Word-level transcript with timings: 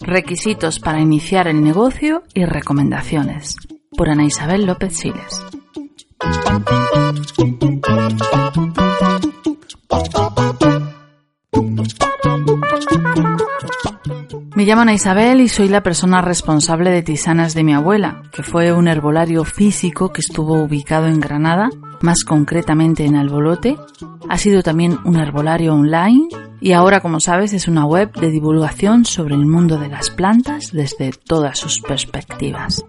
Requisitos 0.00 0.80
para 0.80 1.00
iniciar 1.00 1.46
el 1.46 1.62
negocio 1.62 2.24
y 2.34 2.44
recomendaciones. 2.44 3.56
Por 3.96 4.10
Ana 4.10 4.24
Isabel 4.24 4.66
López 4.66 4.96
Siles. 4.96 5.44
Me 14.56 14.64
llamo 14.64 14.82
Ana 14.82 14.92
Isabel 14.92 15.40
y 15.40 15.48
soy 15.48 15.68
la 15.68 15.82
persona 15.82 16.20
responsable 16.20 16.90
de 16.90 17.02
Tisanas 17.02 17.54
de 17.54 17.64
mi 17.64 17.72
abuela, 17.72 18.24
que 18.32 18.42
fue 18.42 18.72
un 18.72 18.88
herbolario 18.88 19.44
físico 19.44 20.12
que 20.12 20.20
estuvo 20.20 20.60
ubicado 20.60 21.06
en 21.06 21.20
Granada, 21.20 21.70
más 22.00 22.24
concretamente 22.24 23.04
en 23.04 23.16
Albolote. 23.16 23.76
Ha 24.28 24.38
sido 24.38 24.62
también 24.62 24.98
un 25.04 25.16
herbolario 25.16 25.72
online 25.72 26.28
y 26.60 26.72
ahora, 26.72 27.00
como 27.00 27.20
sabes, 27.20 27.52
es 27.52 27.68
una 27.68 27.86
web 27.86 28.12
de 28.12 28.30
divulgación 28.30 29.04
sobre 29.04 29.34
el 29.34 29.46
mundo 29.46 29.78
de 29.78 29.88
las 29.88 30.10
plantas 30.10 30.72
desde 30.72 31.12
todas 31.12 31.58
sus 31.58 31.80
perspectivas. 31.80 32.84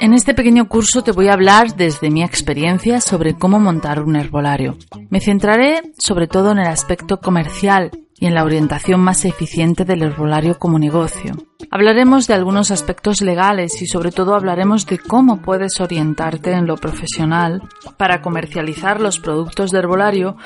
En 0.00 0.12
este 0.12 0.34
pequeño 0.34 0.68
curso 0.68 1.02
te 1.02 1.12
voy 1.12 1.28
a 1.28 1.34
hablar 1.34 1.76
desde 1.76 2.10
mi 2.10 2.22
experiencia 2.22 3.00
sobre 3.00 3.34
cómo 3.34 3.58
montar 3.60 4.02
un 4.02 4.16
herbolario. 4.16 4.76
Me 5.10 5.20
centraré 5.20 5.82
sobre 5.98 6.26
todo 6.26 6.52
en 6.52 6.58
el 6.58 6.66
aspecto 6.66 7.20
comercial 7.20 7.90
y 8.18 8.26
en 8.26 8.34
la 8.34 8.44
orientación 8.44 9.00
más 9.00 9.24
eficiente 9.24 9.84
del 9.84 10.02
herbolario 10.02 10.58
como 10.58 10.78
negocio. 10.78 11.32
Hablaremos 11.70 12.26
de 12.26 12.34
algunos 12.34 12.70
aspectos 12.70 13.20
legales 13.20 13.82
y 13.82 13.86
sobre 13.86 14.12
todo 14.12 14.34
hablaremos 14.34 14.86
de 14.86 14.98
cómo 14.98 15.42
puedes 15.42 15.80
orientarte 15.80 16.52
en 16.52 16.66
lo 16.66 16.76
profesional 16.76 17.62
para 17.96 18.22
comercializar 18.22 19.00
los 19.00 19.18
productos 19.18 19.70
de 19.70 19.78
herbolario 19.78 20.36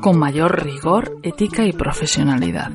con 0.00 0.18
mayor 0.18 0.64
rigor, 0.64 1.18
ética 1.22 1.64
y 1.64 1.72
profesionalidad. 1.72 2.70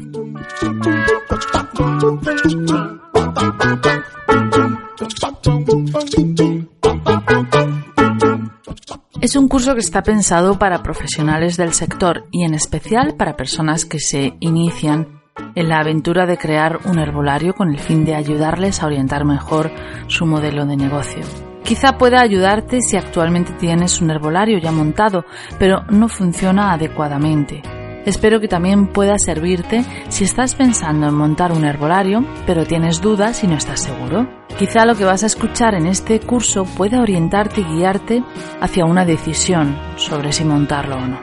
Es 9.21 9.35
un 9.35 9.47
curso 9.47 9.73
que 9.73 9.79
está 9.79 10.03
pensado 10.03 10.59
para 10.59 10.83
profesionales 10.83 11.57
del 11.57 11.73
sector 11.73 12.27
y 12.31 12.43
en 12.43 12.53
especial 12.53 13.15
para 13.15 13.35
personas 13.35 13.85
que 13.85 13.99
se 13.99 14.35
inician 14.39 15.21
en 15.55 15.69
la 15.69 15.79
aventura 15.79 16.25
de 16.25 16.37
crear 16.37 16.79
un 16.85 16.99
herbolario 16.99 17.53
con 17.53 17.71
el 17.71 17.79
fin 17.79 18.05
de 18.05 18.15
ayudarles 18.15 18.81
a 18.81 18.85
orientar 18.85 19.25
mejor 19.25 19.71
su 20.07 20.25
modelo 20.25 20.65
de 20.65 20.77
negocio. 20.77 21.23
Quizá 21.63 21.97
pueda 21.97 22.21
ayudarte 22.21 22.81
si 22.81 22.95
actualmente 22.95 23.53
tienes 23.53 23.99
un 23.99 24.11
herbolario 24.11 24.59
ya 24.59 24.71
montado, 24.71 25.25
pero 25.57 25.83
no 25.89 26.07
funciona 26.07 26.71
adecuadamente. 26.71 27.63
Espero 28.05 28.39
que 28.39 28.47
también 28.47 28.87
pueda 28.87 29.17
servirte 29.17 29.83
si 30.09 30.25
estás 30.25 30.53
pensando 30.53 31.07
en 31.07 31.15
montar 31.15 31.51
un 31.51 31.65
herbolario, 31.65 32.23
pero 32.45 32.65
tienes 32.65 33.01
dudas 33.01 33.43
y 33.43 33.47
no 33.47 33.55
estás 33.55 33.81
seguro. 33.81 34.27
Quizá 34.59 34.85
lo 34.85 34.95
que 34.95 35.05
vas 35.05 35.23
a 35.23 35.25
escuchar 35.25 35.73
en 35.73 35.87
este 35.87 36.19
curso 36.19 36.65
pueda 36.65 37.01
orientarte 37.01 37.61
y 37.61 37.63
guiarte 37.63 38.23
hacia 38.61 38.85
una 38.85 39.05
decisión 39.05 39.75
sobre 39.95 40.31
si 40.31 40.45
montarlo 40.45 40.97
o 40.97 41.07
no. 41.07 41.19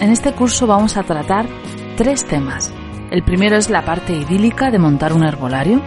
En 0.00 0.10
este 0.10 0.32
curso 0.32 0.66
vamos 0.66 0.96
a 0.96 1.04
tratar 1.04 1.46
tres 1.96 2.26
temas. 2.26 2.74
El 3.12 3.22
primero 3.22 3.56
es 3.56 3.70
la 3.70 3.84
parte 3.84 4.14
idílica 4.14 4.72
de 4.72 4.80
montar 4.80 5.12
un 5.12 5.22
herbolario. 5.22 5.80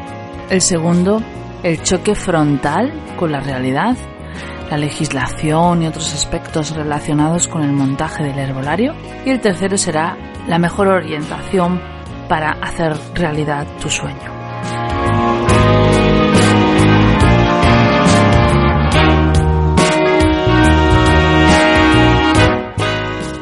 El 0.50 0.62
segundo, 0.62 1.22
el 1.66 1.82
choque 1.82 2.14
frontal 2.14 2.94
con 3.18 3.32
la 3.32 3.40
realidad, 3.40 3.98
la 4.70 4.78
legislación 4.78 5.82
y 5.82 5.88
otros 5.88 6.14
aspectos 6.14 6.76
relacionados 6.76 7.48
con 7.48 7.64
el 7.64 7.72
montaje 7.72 8.24
del 8.24 8.38
herbolario. 8.38 8.94
Y 9.26 9.32
el 9.32 9.42
tercero 9.42 9.76
será 9.76 10.16
la 10.48 10.60
mejor 10.60 10.90
orientación 10.90 11.82
para 12.30 12.52
hacer 12.62 12.94
realidad 13.16 13.66
tu 13.82 13.90
sueño. 13.90 14.32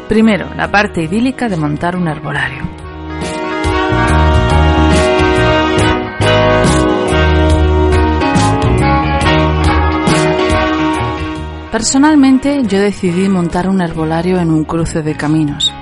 Primero, 0.07 0.53
la 0.55 0.71
parte 0.71 1.03
idílica 1.03 1.49
de 1.49 1.57
montar 1.57 1.97
un 1.97 2.07
herbolario. 2.07 2.72
Personalmente 11.73 12.61
yo 12.67 12.79
decidí 12.79 13.27
montar 13.27 13.67
un 13.67 13.81
herbolario 13.81 14.37
en 14.37 14.51
un 14.51 14.63
cruce 14.63 15.01
de 15.01 15.17
caminos. 15.17 15.73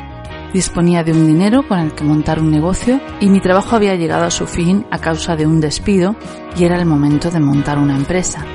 Disponía 0.53 1.03
de 1.03 1.11
un 1.11 1.27
dinero 1.27 1.67
con 1.67 1.79
el 1.79 1.93
que 1.93 2.05
montar 2.05 2.39
un 2.39 2.49
negocio 2.49 3.01
y 3.19 3.27
mi 3.27 3.41
trabajo 3.41 3.75
había 3.75 3.95
llegado 3.95 4.23
a 4.23 4.31
su 4.31 4.47
fin 4.47 4.85
a 4.89 4.99
causa 4.99 5.35
de 5.35 5.45
un 5.45 5.59
despido 5.59 6.15
y 6.55 6.63
era 6.63 6.77
el 6.77 6.85
momento 6.85 7.29
de 7.29 7.41
montar 7.41 7.77
una 7.77 7.97
empresa. 7.97 8.45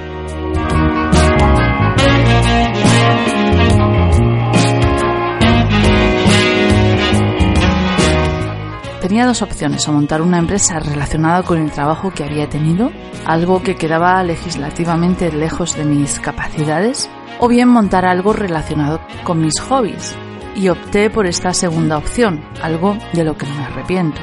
Tenía 9.03 9.27
dos 9.27 9.43
opciones, 9.43 9.87
o 9.87 9.93
montar 9.93 10.23
una 10.23 10.39
empresa 10.39 10.81
relacionada 10.81 11.43
con 11.43 11.59
el 11.59 11.71
trabajo 11.71 12.11
que 12.11 12.25
había 12.25 12.49
tenido, 12.49 12.91
algo 13.25 13.63
que 13.63 13.77
quedaba 13.77 14.21
legislativamente 14.25 15.31
lejos 15.31 15.77
de 15.77 15.85
mis 15.85 16.19
capacidades, 16.19 17.09
o 17.39 17.49
bien 17.49 17.69
montar 17.69 18.05
algo 18.05 18.33
relacionado 18.33 19.01
con 19.25 19.41
mis 19.41 19.61
hobbies. 19.61 20.17
Y 20.55 20.69
opté 20.69 21.11
por 21.11 21.27
esta 21.27 21.53
segunda 21.53 21.99
opción, 21.99 22.43
algo 22.63 22.97
de 23.13 23.25
lo 23.25 23.37
que 23.37 23.47
no 23.47 23.55
me 23.55 23.65
arrepiento. 23.65 24.21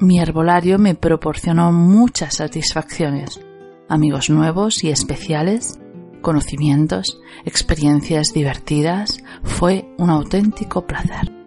Mi 0.00 0.20
herbolario 0.20 0.78
me 0.78 0.94
proporcionó 0.94 1.70
muchas 1.70 2.36
satisfacciones, 2.36 3.40
amigos 3.88 4.30
nuevos 4.30 4.82
y 4.82 4.90
especiales, 4.90 5.78
conocimientos, 6.22 7.20
experiencias 7.44 8.32
divertidas, 8.32 9.18
fue 9.42 9.92
un 9.98 10.10
auténtico 10.10 10.86
placer. 10.86 11.37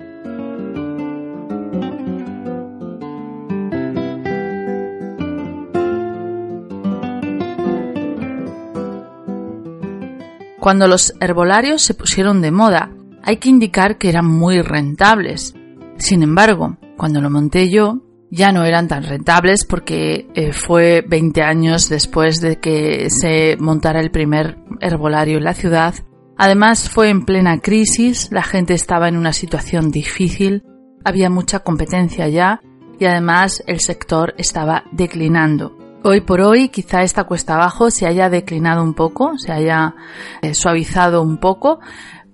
Cuando 10.62 10.88
los 10.88 11.16
herbolarios 11.20 11.82
se 11.82 11.96
pusieron 11.96 12.40
de 12.40 12.52
moda, 12.52 12.92
hay 13.24 13.38
que 13.38 13.50
indicar 13.50 13.98
que 13.98 14.10
eran 14.10 14.28
muy 14.28 14.62
rentables. 14.62 15.56
Sin 15.98 16.22
embargo, 16.22 16.78
cuando 16.98 17.20
lo 17.20 17.32
monté 17.32 17.72
yo, 17.72 18.04
ya 18.30 18.52
no 18.52 18.64
eran 18.64 18.88
tan 18.88 19.02
rentables 19.02 19.66
porque 19.66 20.28
eh, 20.36 20.54
fue 20.54 21.04
20 21.08 21.42
años 21.42 21.90
después 21.90 22.42
de 22.42 22.60
que 22.60 23.08
se 23.10 23.58
montara 23.60 24.02
el 24.02 24.12
primer 24.12 24.60
herbolario 24.82 25.40
en 25.40 25.46
la 25.46 25.56
ciudad. 25.56 25.96
Además 26.38 26.92
fue 26.92 27.10
en 27.10 27.26
plena 27.26 27.60
crisis, 27.60 28.30
la 28.32 28.44
gente 28.44 28.76
estaba 28.76 29.08
en 29.08 29.18
una 29.18 29.34
situación 29.34 29.90
difícil, 29.90 30.64
había 31.04 31.32
mucha 31.32 31.62
competencia 31.62 32.28
ya 32.28 32.62
y 33.00 33.06
además 33.06 33.64
el 33.66 33.80
sector 33.80 34.36
estaba 34.38 34.84
declinando. 34.92 35.81
Hoy 36.04 36.22
por 36.22 36.42
hoy 36.42 36.70
quizá 36.70 37.04
esta 37.04 37.26
cuesta 37.26 37.54
abajo 37.54 37.92
se 37.92 38.08
haya 38.08 38.28
declinado 38.28 38.82
un 38.82 38.96
poco, 38.96 39.38
se 39.38 39.52
haya 39.52 39.94
eh, 40.42 40.56
suavizado 40.56 41.22
un 41.22 41.38
poco, 41.38 41.80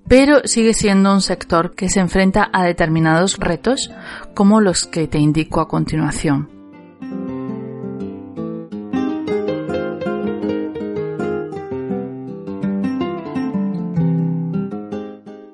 pero 0.08 0.40
sigue 0.46 0.74
siendo 0.74 1.14
un 1.14 1.20
sector 1.20 1.76
que 1.76 1.90
se 1.90 2.00
enfrenta 2.00 2.50
a 2.54 2.64
determinados 2.64 3.38
retos 3.38 3.92
como 4.34 4.62
los 4.62 4.86
que 4.88 5.08
te 5.08 5.20
indico 5.20 5.60
a 5.60 5.68
continuación. 5.68 6.50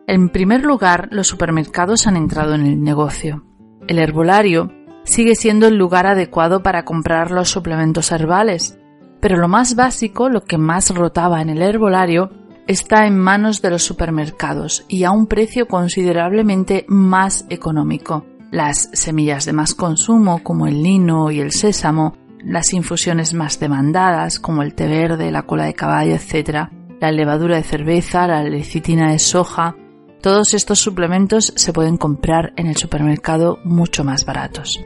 En 0.05 0.29
primer 0.29 0.63
lugar, 0.63 1.09
los 1.09 1.27
supermercados 1.27 2.05
han 2.05 2.15
entrado 2.15 2.53
en 2.53 2.67
el 2.67 2.83
negocio. 2.83 3.43
El 3.87 3.97
herbolario 3.97 4.82
sigue 5.03 5.35
siendo 5.35 5.67
el 5.67 5.75
lugar 5.77 6.07
adecuado 6.07 6.63
para 6.63 6.85
comprar 6.85 7.31
los 7.31 7.49
suplementos 7.49 8.11
herbales, 8.11 8.77
pero 9.19 9.37
lo 9.37 9.47
más 9.47 9.75
básico, 9.75 10.29
lo 10.29 10.43
que 10.43 10.57
más 10.57 10.89
rotaba 10.93 11.41
en 11.41 11.49
el 11.49 11.61
herbolario, 11.61 12.31
está 12.67 13.05
en 13.05 13.17
manos 13.17 13.61
de 13.61 13.69
los 13.69 13.83
supermercados 13.83 14.85
y 14.87 15.03
a 15.03 15.11
un 15.11 15.27
precio 15.27 15.67
considerablemente 15.67 16.85
más 16.87 17.45
económico. 17.49 18.25
Las 18.51 18.89
semillas 18.93 19.45
de 19.45 19.53
más 19.53 19.73
consumo, 19.73 20.43
como 20.43 20.67
el 20.67 20.83
lino 20.83 21.31
y 21.31 21.39
el 21.39 21.51
sésamo, 21.51 22.17
las 22.43 22.73
infusiones 22.73 23.33
más 23.33 23.59
demandadas, 23.59 24.39
como 24.39 24.61
el 24.61 24.75
té 24.75 24.87
verde, 24.87 25.31
la 25.31 25.43
cola 25.43 25.65
de 25.65 25.73
caballo, 25.73 26.15
etc., 26.15 26.69
la 26.99 27.11
levadura 27.11 27.57
de 27.57 27.63
cerveza, 27.63 28.27
la 28.27 28.43
lecitina 28.43 29.11
de 29.11 29.19
soja, 29.19 29.75
todos 30.21 30.53
estos 30.53 30.79
suplementos 30.79 31.51
se 31.55 31.73
pueden 31.73 31.97
comprar 31.97 32.53
en 32.55 32.67
el 32.67 32.77
supermercado 32.77 33.59
mucho 33.65 34.05
más 34.05 34.23
baratos. 34.23 34.79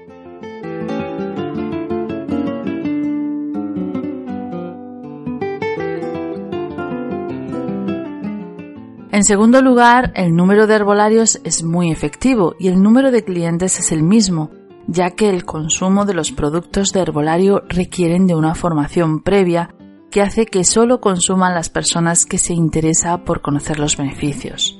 En 9.18 9.24
segundo 9.24 9.64
lugar, 9.64 10.12
el 10.14 10.36
número 10.36 10.68
de 10.68 10.75
herbolarios 10.75 11.42
es 11.44 11.64
muy 11.64 11.92
efectivo 11.92 12.54
y 12.60 12.68
el 12.68 12.84
número 12.84 13.10
de 13.10 13.24
clientes 13.24 13.80
es 13.80 13.92
el 13.92 14.04
mismo, 14.04 14.52
ya 14.86 15.10
que 15.10 15.28
el 15.31 15.44
consumo 15.44 16.06
de 16.06 16.14
los 16.14 16.31
productos 16.31 16.90
de 16.90 17.00
herbolario 17.00 17.64
requieren 17.68 18.28
de 18.28 18.36
una 18.36 18.54
formación 18.54 19.24
previa 19.24 19.74
que 20.12 20.22
hace 20.22 20.46
que 20.46 20.64
solo 20.64 21.02
consuman 21.02 21.56
las 21.56 21.69
personas 21.69 22.28
que 22.28 22.38
se 22.38 22.54
interesa 22.54 23.24
por 23.24 23.42
conocer 23.42 23.80
los 23.80 23.98
beneficios. 23.98 24.80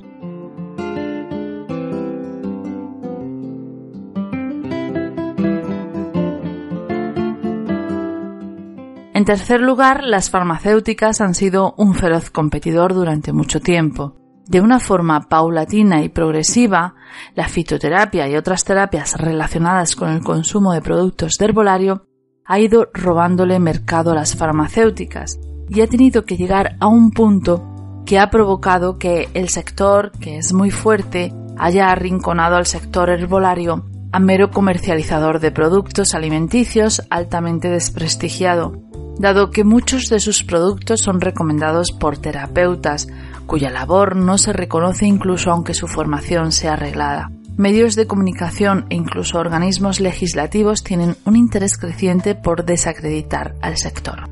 En 9.14 9.24
tercer 9.24 9.60
lugar, 9.60 10.04
las 10.04 10.30
farmacéuticas 10.30 11.20
han 11.20 11.34
sido 11.34 11.74
un 11.76 11.94
feroz 11.94 12.30
competidor 12.30 12.94
durante 12.94 13.32
mucho 13.32 13.58
tiempo. 13.58 14.17
De 14.48 14.62
una 14.62 14.80
forma 14.80 15.28
paulatina 15.28 16.02
y 16.02 16.08
progresiva, 16.08 16.94
la 17.34 17.48
fitoterapia 17.48 18.26
y 18.28 18.34
otras 18.34 18.64
terapias 18.64 19.14
relacionadas 19.20 19.94
con 19.94 20.08
el 20.08 20.22
consumo 20.22 20.72
de 20.72 20.80
productos 20.80 21.34
de 21.38 21.44
herbolario 21.44 22.06
ha 22.46 22.58
ido 22.58 22.88
robándole 22.94 23.58
mercado 23.58 24.12
a 24.12 24.14
las 24.14 24.34
farmacéuticas 24.34 25.38
y 25.68 25.82
ha 25.82 25.86
tenido 25.86 26.24
que 26.24 26.38
llegar 26.38 26.76
a 26.80 26.86
un 26.86 27.10
punto 27.10 27.62
que 28.06 28.18
ha 28.18 28.30
provocado 28.30 28.96
que 28.96 29.28
el 29.34 29.50
sector, 29.50 30.12
que 30.12 30.38
es 30.38 30.54
muy 30.54 30.70
fuerte, 30.70 31.30
haya 31.58 31.90
arrinconado 31.90 32.56
al 32.56 32.64
sector 32.64 33.10
herbolario 33.10 33.84
a 34.12 34.18
mero 34.18 34.50
comercializador 34.50 35.40
de 35.40 35.50
productos 35.50 36.14
alimenticios 36.14 37.02
altamente 37.10 37.68
desprestigiado, 37.68 38.72
dado 39.18 39.50
que 39.50 39.64
muchos 39.64 40.08
de 40.08 40.20
sus 40.20 40.42
productos 40.42 41.02
son 41.02 41.20
recomendados 41.20 41.92
por 41.92 42.16
terapeutas, 42.16 43.08
cuya 43.48 43.70
labor 43.70 44.14
no 44.14 44.36
se 44.36 44.52
reconoce 44.52 45.06
incluso 45.06 45.50
aunque 45.50 45.72
su 45.72 45.88
formación 45.88 46.52
sea 46.52 46.74
arreglada. 46.74 47.32
Medios 47.56 47.96
de 47.96 48.06
comunicación 48.06 48.84
e 48.90 48.94
incluso 48.94 49.38
organismos 49.38 49.98
legislativos 49.98 50.84
tienen 50.84 51.16
un 51.24 51.34
interés 51.34 51.78
creciente 51.78 52.36
por 52.36 52.64
desacreditar 52.66 53.54
al 53.62 53.78
sector. 53.78 54.28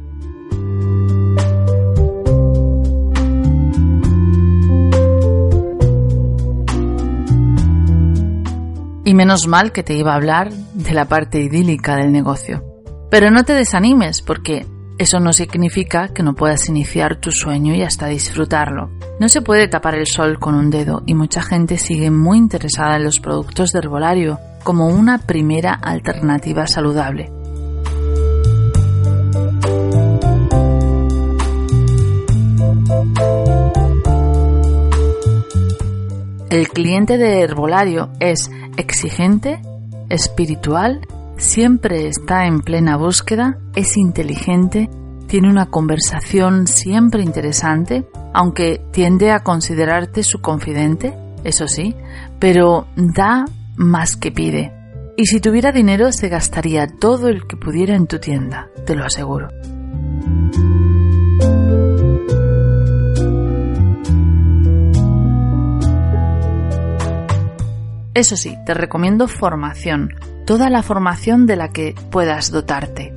Y 9.05 9.15
menos 9.15 9.47
mal 9.47 9.73
que 9.73 9.83
te 9.83 9.95
iba 9.95 10.13
a 10.13 10.17
hablar 10.17 10.53
de 10.53 10.93
la 10.93 11.07
parte 11.07 11.41
idílica 11.41 11.97
del 11.97 12.13
negocio. 12.13 12.65
Pero 13.11 13.31
no 13.31 13.45
te 13.45 13.55
desanimes 13.55 14.21
porque 14.21 14.67
eso 14.99 15.21
no 15.21 15.33
significa 15.35 16.09
que 16.09 16.23
no 16.23 16.35
puedas 16.35 16.69
iniciar 16.69 17.17
tu 17.17 17.31
sueño 17.31 17.75
y 17.75 17.83
hasta 17.83 18.07
disfrutarlo. 18.07 18.91
No 19.21 19.29
se 19.29 19.43
puede 19.43 19.69
tapar 19.69 19.95
el 19.95 20.07
sol 20.07 20.39
con 20.39 20.55
un 20.55 20.71
dedo 20.71 21.03
y 21.05 21.15
mucha 21.15 21.43
gente 21.43 21.77
sigue 21.77 22.11
muy 22.11 22.39
interesada 22.39 22.97
en 22.97 23.05
los 23.05 23.21
productos 23.21 23.73
de 23.73 23.81
herbolario 23.81 24.39
como 24.65 24.89
una 24.89 25.19
primera 25.19 25.75
alternativa 25.75 26.67
saludable. 26.67 27.31
El 36.49 36.69
cliente 36.69 37.19
de 37.19 37.41
herbolario 37.43 38.09
es 38.19 38.51
exigente, 38.79 39.61
espiritual 40.09 41.07
siempre 41.37 42.09
está 42.09 42.47
en 42.47 42.61
plena 42.61 42.97
búsqueda, 42.97 43.59
es 43.75 43.97
inteligente, 43.97 44.89
tiene 45.27 45.51
una 45.51 45.67
conversación 45.67 46.67
siempre 46.67 47.23
interesante, 47.23 48.07
aunque 48.33 48.81
tiende 48.93 49.31
a 49.31 49.41
considerarte 49.41 50.23
su 50.23 50.41
confidente, 50.41 51.15
eso 51.45 51.69
sí, 51.69 51.95
pero 52.39 52.87
da 52.97 53.45
más 53.77 54.17
que 54.17 54.33
pide. 54.33 54.73
Y 55.17 55.27
si 55.27 55.41
tuviera 55.41 55.73
dinero 55.73 56.13
se 56.13 56.29
gastaría 56.29 56.87
todo 56.87 57.29
el 57.29 57.47
que 57.47 57.57
pudiera 57.57 57.97
en 57.97 58.07
tu 58.07 58.19
tienda, 58.19 58.69
te 58.85 58.95
lo 58.95 59.05
aseguro. 59.05 59.49
Eso 68.13 68.37
sí, 68.37 68.57
te 68.65 68.73
recomiendo 68.73 69.29
formación, 69.29 70.09
toda 70.47 70.71
la 70.71 70.83
formación 70.83 71.45
de 71.47 71.57
la 71.57 71.69
que 71.69 71.95
puedas 72.11 72.51
dotarte. 72.51 73.13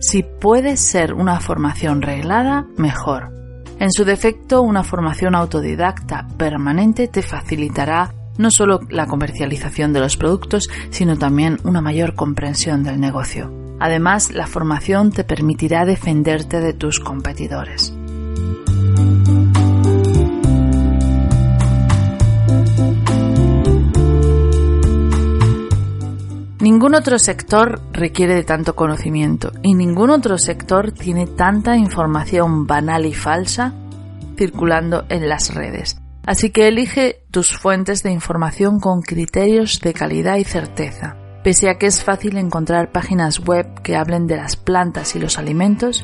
Si 0.00 0.22
puede 0.22 0.76
ser 0.76 1.14
una 1.14 1.40
formación 1.40 2.02
reglada, 2.02 2.66
mejor. 2.76 3.32
En 3.80 3.90
su 3.90 4.04
defecto, 4.04 4.62
una 4.62 4.84
formación 4.84 5.34
autodidacta 5.34 6.28
permanente 6.36 7.08
te 7.08 7.22
facilitará 7.22 8.12
no 8.36 8.50
solo 8.50 8.80
la 8.90 9.06
comercialización 9.06 9.92
de 9.92 10.00
los 10.00 10.16
productos, 10.16 10.68
sino 10.90 11.16
también 11.16 11.58
una 11.64 11.80
mayor 11.80 12.14
comprensión 12.14 12.82
del 12.82 13.00
negocio. 13.00 13.50
Además, 13.80 14.30
la 14.30 14.46
formación 14.46 15.10
te 15.10 15.24
permitirá 15.24 15.84
defenderte 15.84 16.60
de 16.60 16.72
tus 16.72 17.00
competidores. 17.00 17.94
Ningún 26.64 26.94
otro 26.94 27.18
sector 27.18 27.82
requiere 27.92 28.34
de 28.34 28.42
tanto 28.42 28.74
conocimiento 28.74 29.52
y 29.62 29.74
ningún 29.74 30.08
otro 30.08 30.38
sector 30.38 30.92
tiene 30.92 31.26
tanta 31.26 31.76
información 31.76 32.66
banal 32.66 33.04
y 33.04 33.12
falsa 33.12 33.74
circulando 34.38 35.04
en 35.10 35.28
las 35.28 35.54
redes. 35.54 35.98
Así 36.24 36.48
que 36.48 36.66
elige 36.66 37.22
tus 37.30 37.54
fuentes 37.54 38.02
de 38.02 38.12
información 38.12 38.80
con 38.80 39.02
criterios 39.02 39.78
de 39.80 39.92
calidad 39.92 40.36
y 40.36 40.44
certeza. 40.44 41.18
Pese 41.44 41.68
a 41.68 41.76
que 41.76 41.84
es 41.84 42.02
fácil 42.02 42.38
encontrar 42.38 42.92
páginas 42.92 43.40
web 43.40 43.82
que 43.82 43.96
hablen 43.96 44.26
de 44.26 44.38
las 44.38 44.56
plantas 44.56 45.14
y 45.16 45.18
los 45.18 45.36
alimentos, 45.36 46.02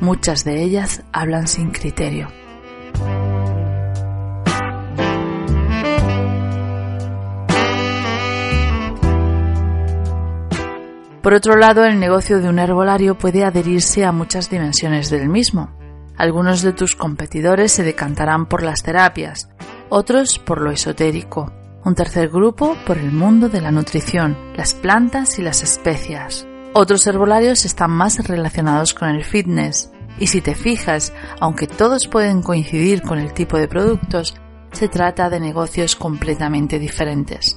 muchas 0.00 0.42
de 0.42 0.60
ellas 0.60 1.04
hablan 1.12 1.46
sin 1.46 1.70
criterio. 1.70 2.26
Por 11.30 11.36
otro 11.36 11.54
lado, 11.54 11.84
el 11.84 12.00
negocio 12.00 12.40
de 12.40 12.48
un 12.48 12.58
herbolario 12.58 13.16
puede 13.16 13.44
adherirse 13.44 14.04
a 14.04 14.10
muchas 14.10 14.50
dimensiones 14.50 15.10
del 15.10 15.28
mismo. 15.28 15.70
Algunos 16.16 16.60
de 16.60 16.72
tus 16.72 16.96
competidores 16.96 17.70
se 17.70 17.84
decantarán 17.84 18.46
por 18.46 18.64
las 18.64 18.82
terapias, 18.82 19.48
otros 19.90 20.40
por 20.40 20.60
lo 20.60 20.72
esotérico, 20.72 21.52
un 21.84 21.94
tercer 21.94 22.30
grupo 22.30 22.76
por 22.84 22.98
el 22.98 23.12
mundo 23.12 23.48
de 23.48 23.60
la 23.60 23.70
nutrición, 23.70 24.36
las 24.56 24.74
plantas 24.74 25.38
y 25.38 25.42
las 25.42 25.62
especias. 25.62 26.48
Otros 26.72 27.06
herbolarios 27.06 27.64
están 27.64 27.92
más 27.92 28.26
relacionados 28.26 28.92
con 28.92 29.10
el 29.10 29.22
fitness, 29.22 29.92
y 30.18 30.26
si 30.26 30.40
te 30.40 30.56
fijas, 30.56 31.12
aunque 31.38 31.68
todos 31.68 32.08
pueden 32.08 32.42
coincidir 32.42 33.02
con 33.02 33.20
el 33.20 33.32
tipo 33.34 33.56
de 33.56 33.68
productos, 33.68 34.34
se 34.72 34.88
trata 34.88 35.30
de 35.30 35.38
negocios 35.38 35.94
completamente 35.94 36.80
diferentes. 36.80 37.56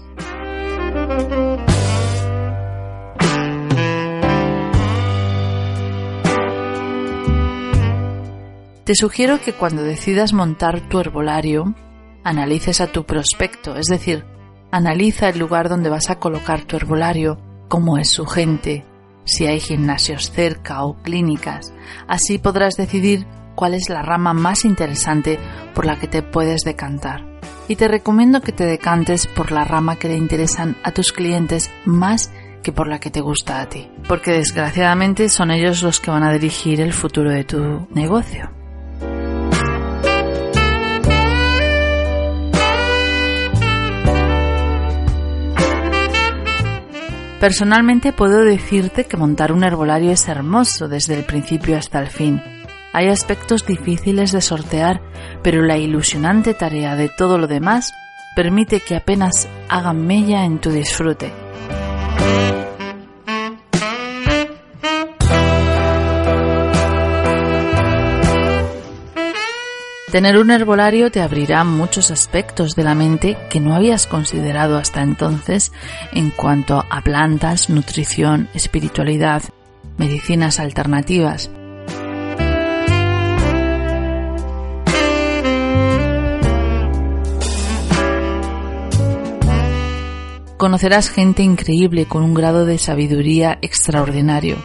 Te 8.85 8.95
sugiero 8.95 9.39
que 9.39 9.53
cuando 9.53 9.81
decidas 9.81 10.33
montar 10.33 10.81
tu 10.89 10.99
herbolario, 10.99 11.73
analices 12.25 12.81
a 12.81 12.87
tu 12.87 13.05
prospecto, 13.05 13.77
es 13.77 13.85
decir, 13.85 14.25
analiza 14.71 15.29
el 15.29 15.39
lugar 15.39 15.69
donde 15.69 15.89
vas 15.89 16.09
a 16.09 16.19
colocar 16.19 16.65
tu 16.65 16.75
herbolario, 16.75 17.39
cómo 17.69 17.97
es 17.97 18.09
su 18.09 18.25
gente, 18.25 18.85
si 19.23 19.45
hay 19.45 19.61
gimnasios 19.61 20.31
cerca 20.31 20.83
o 20.83 21.01
clínicas. 21.01 21.73
Así 22.09 22.39
podrás 22.39 22.75
decidir 22.75 23.25
cuál 23.55 23.73
es 23.73 23.87
la 23.87 24.01
rama 24.01 24.33
más 24.33 24.65
interesante 24.65 25.39
por 25.73 25.85
la 25.85 25.97
que 25.97 26.09
te 26.09 26.21
puedes 26.21 26.63
decantar. 26.63 27.31
y 27.69 27.77
te 27.77 27.87
recomiendo 27.87 28.41
que 28.41 28.51
te 28.51 28.65
decantes 28.65 29.25
por 29.25 29.53
la 29.53 29.63
rama 29.63 29.95
que 29.95 30.09
le 30.09 30.17
interesan 30.17 30.75
a 30.83 30.91
tus 30.91 31.13
clientes 31.13 31.71
más 31.85 32.29
que 32.61 32.73
por 32.73 32.89
la 32.89 32.99
que 32.99 33.09
te 33.09 33.21
gusta 33.21 33.61
a 33.61 33.69
ti, 33.69 33.89
porque 34.09 34.31
desgraciadamente 34.31 35.29
son 35.29 35.49
ellos 35.49 35.81
los 35.81 36.01
que 36.01 36.11
van 36.11 36.23
a 36.23 36.33
dirigir 36.33 36.81
el 36.81 36.91
futuro 36.91 37.29
de 37.31 37.45
tu 37.45 37.87
negocio. 37.93 38.51
Personalmente 47.43 48.13
puedo 48.13 48.45
decirte 48.45 49.03
que 49.03 49.17
montar 49.17 49.51
un 49.51 49.65
herbolario 49.65 50.11
es 50.11 50.29
hermoso 50.29 50.87
desde 50.87 51.15
el 51.15 51.25
principio 51.25 51.77
hasta 51.77 51.99
el 51.99 52.07
fin. 52.07 52.41
Hay 52.93 53.09
aspectos 53.09 53.65
difíciles 53.65 54.31
de 54.31 54.39
sortear, 54.39 55.01
pero 55.41 55.61
la 55.61 55.77
ilusionante 55.77 56.53
tarea 56.53 56.95
de 56.95 57.09
todo 57.09 57.37
lo 57.37 57.47
demás 57.47 57.93
permite 58.33 58.79
que 58.79 58.95
apenas 58.95 59.49
hagan 59.67 60.07
mella 60.07 60.45
en 60.45 60.59
tu 60.59 60.71
disfrute. 60.71 61.33
Tener 70.13 70.37
un 70.37 70.51
herbolario 70.51 71.09
te 71.09 71.21
abrirá 71.21 71.63
muchos 71.63 72.11
aspectos 72.11 72.75
de 72.75 72.83
la 72.83 72.93
mente 72.93 73.35
que 73.49 73.59
no 73.59 73.73
habías 73.73 74.05
considerado 74.05 74.77
hasta 74.77 75.01
entonces 75.01 75.71
en 76.11 76.29
cuanto 76.29 76.85
a 76.87 77.01
plantas, 77.01 77.71
nutrición, 77.71 78.47
espiritualidad, 78.53 79.41
medicinas 79.97 80.59
alternativas. 80.59 81.49
Conocerás 90.57 91.09
gente 91.09 91.41
increíble 91.41 92.05
con 92.05 92.21
un 92.21 92.35
grado 92.35 92.67
de 92.67 92.77
sabiduría 92.77 93.57
extraordinario. 93.63 94.57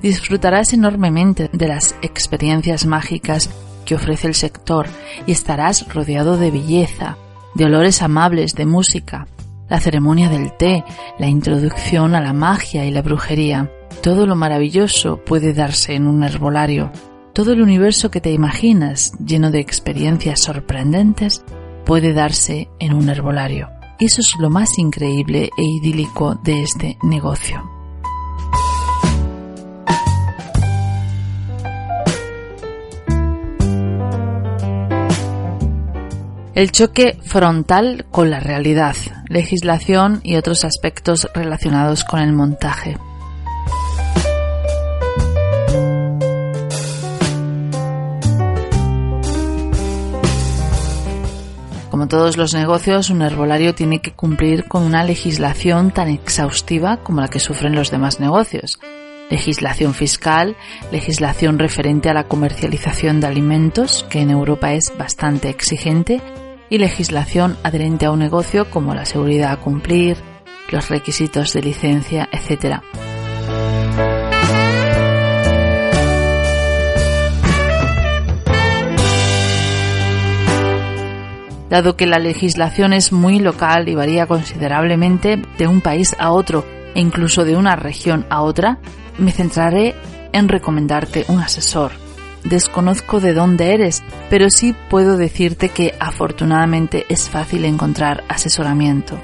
Disfrutarás 0.00 0.72
enormemente 0.72 1.50
de 1.52 1.68
las 1.68 1.94
experiencias 2.00 2.86
mágicas 2.86 3.50
que 3.86 3.94
ofrece 3.94 4.26
el 4.28 4.34
sector 4.34 4.86
y 5.26 5.32
estarás 5.32 5.90
rodeado 5.94 6.36
de 6.36 6.50
belleza, 6.50 7.16
de 7.54 7.64
olores 7.64 8.02
amables, 8.02 8.54
de 8.54 8.66
música, 8.66 9.26
la 9.70 9.80
ceremonia 9.80 10.28
del 10.28 10.52
té, 10.52 10.84
la 11.18 11.28
introducción 11.28 12.14
a 12.14 12.20
la 12.20 12.34
magia 12.34 12.84
y 12.84 12.90
la 12.90 13.00
brujería. 13.00 13.70
Todo 14.02 14.26
lo 14.26 14.36
maravilloso 14.36 15.18
puede 15.24 15.54
darse 15.54 15.94
en 15.94 16.06
un 16.06 16.22
herbolario. 16.22 16.92
Todo 17.32 17.52
el 17.52 17.62
universo 17.62 18.10
que 18.10 18.20
te 18.20 18.32
imaginas, 18.32 19.12
lleno 19.24 19.50
de 19.50 19.60
experiencias 19.60 20.42
sorprendentes, 20.42 21.42
puede 21.84 22.12
darse 22.12 22.68
en 22.78 22.92
un 22.92 23.08
herbolario. 23.08 23.70
Eso 23.98 24.20
es 24.20 24.34
lo 24.38 24.50
más 24.50 24.78
increíble 24.78 25.50
e 25.56 25.62
idílico 25.62 26.34
de 26.44 26.62
este 26.62 26.98
negocio. 27.02 27.75
El 36.56 36.72
choque 36.72 37.18
frontal 37.22 38.06
con 38.10 38.30
la 38.30 38.40
realidad, 38.40 38.96
legislación 39.28 40.20
y 40.22 40.36
otros 40.36 40.64
aspectos 40.64 41.28
relacionados 41.34 42.02
con 42.02 42.18
el 42.18 42.32
montaje. 42.32 42.96
Como 51.90 52.08
todos 52.08 52.38
los 52.38 52.54
negocios, 52.54 53.10
un 53.10 53.20
herbolario 53.20 53.74
tiene 53.74 54.00
que 54.00 54.12
cumplir 54.14 54.64
con 54.64 54.82
una 54.82 55.04
legislación 55.04 55.90
tan 55.90 56.08
exhaustiva 56.08 56.96
como 57.02 57.20
la 57.20 57.28
que 57.28 57.38
sufren 57.38 57.74
los 57.74 57.90
demás 57.90 58.18
negocios. 58.18 58.80
Legislación 59.28 59.92
fiscal, 59.92 60.56
legislación 60.90 61.58
referente 61.58 62.08
a 62.08 62.14
la 62.14 62.24
comercialización 62.24 63.20
de 63.20 63.26
alimentos, 63.26 64.06
que 64.08 64.20
en 64.20 64.30
Europa 64.30 64.72
es 64.72 64.96
bastante 64.96 65.50
exigente, 65.50 66.22
y 66.70 66.78
legislación 66.78 67.56
adherente 67.62 68.06
a 68.06 68.10
un 68.10 68.18
negocio 68.18 68.70
como 68.70 68.94
la 68.94 69.04
seguridad 69.04 69.52
a 69.52 69.56
cumplir, 69.58 70.16
los 70.70 70.88
requisitos 70.88 71.52
de 71.52 71.62
licencia, 71.62 72.28
etc. 72.32 72.80
Dado 81.68 81.96
que 81.96 82.06
la 82.06 82.18
legislación 82.18 82.92
es 82.92 83.12
muy 83.12 83.38
local 83.38 83.88
y 83.88 83.94
varía 83.94 84.26
considerablemente 84.26 85.42
de 85.58 85.66
un 85.66 85.80
país 85.80 86.14
a 86.18 86.30
otro 86.30 86.64
e 86.94 87.00
incluso 87.00 87.44
de 87.44 87.56
una 87.56 87.76
región 87.76 88.24
a 88.30 88.42
otra, 88.42 88.78
me 89.18 89.32
centraré 89.32 89.94
en 90.32 90.48
recomendarte 90.48 91.24
un 91.28 91.40
asesor 91.40 92.05
desconozco 92.44 93.20
de 93.20 93.34
dónde 93.34 93.74
eres, 93.74 94.02
pero 94.30 94.50
sí 94.50 94.74
puedo 94.88 95.16
decirte 95.16 95.68
que 95.68 95.94
afortunadamente 96.00 97.06
es 97.08 97.28
fácil 97.28 97.64
encontrar 97.64 98.24
asesoramiento. 98.28 99.18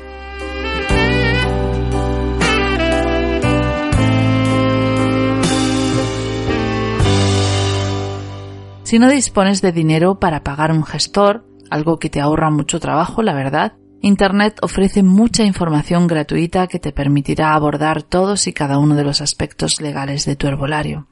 Si 8.93 8.99
no 8.99 9.09
dispones 9.09 9.63
de 9.63 9.73
dinero 9.73 10.21
para 10.21 10.43
pagar 10.45 10.71
un 10.71 10.85
gestor, 10.85 11.47
algo 11.71 11.99
que 11.99 12.11
te 12.11 12.21
ahorra 12.21 12.51
mucho 12.51 12.79
trabajo, 12.79 13.23
la 13.23 13.33
verdad, 13.33 13.73
Internet 14.03 14.59
ofrece 14.63 15.03
mucha 15.03 15.45
información 15.45 16.09
gratuita 16.09 16.67
que 16.67 16.79
te 16.79 16.93
permitirá 16.93 17.55
abordar 17.55 18.03
todos 18.03 18.49
y 18.49 18.53
cada 18.53 18.79
uno 18.79 18.97
de 18.97 19.05
los 19.05 19.21
aspectos 19.21 19.81
legales 19.81 20.27
de 20.27 20.37
tu 20.37 20.49
herbolario. 20.49 21.07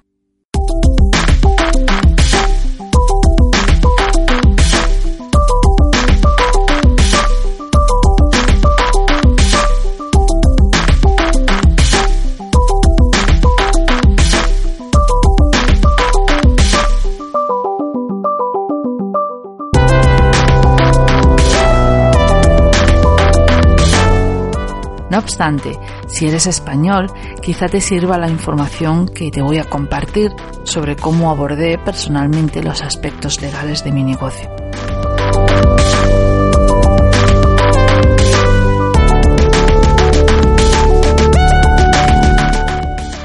No 25.10 25.18
obstante, 25.18 25.76
si 26.06 26.28
eres 26.28 26.46
español, 26.46 27.12
quizá 27.42 27.66
te 27.66 27.80
sirva 27.80 28.16
la 28.16 28.28
información 28.28 29.08
que 29.08 29.32
te 29.32 29.42
voy 29.42 29.58
a 29.58 29.64
compartir 29.64 30.30
sobre 30.62 30.94
cómo 30.94 31.30
abordé 31.30 31.78
personalmente 31.78 32.62
los 32.62 32.80
aspectos 32.80 33.42
legales 33.42 33.82
de 33.82 33.90
mi 33.90 34.04
negocio. 34.04 34.48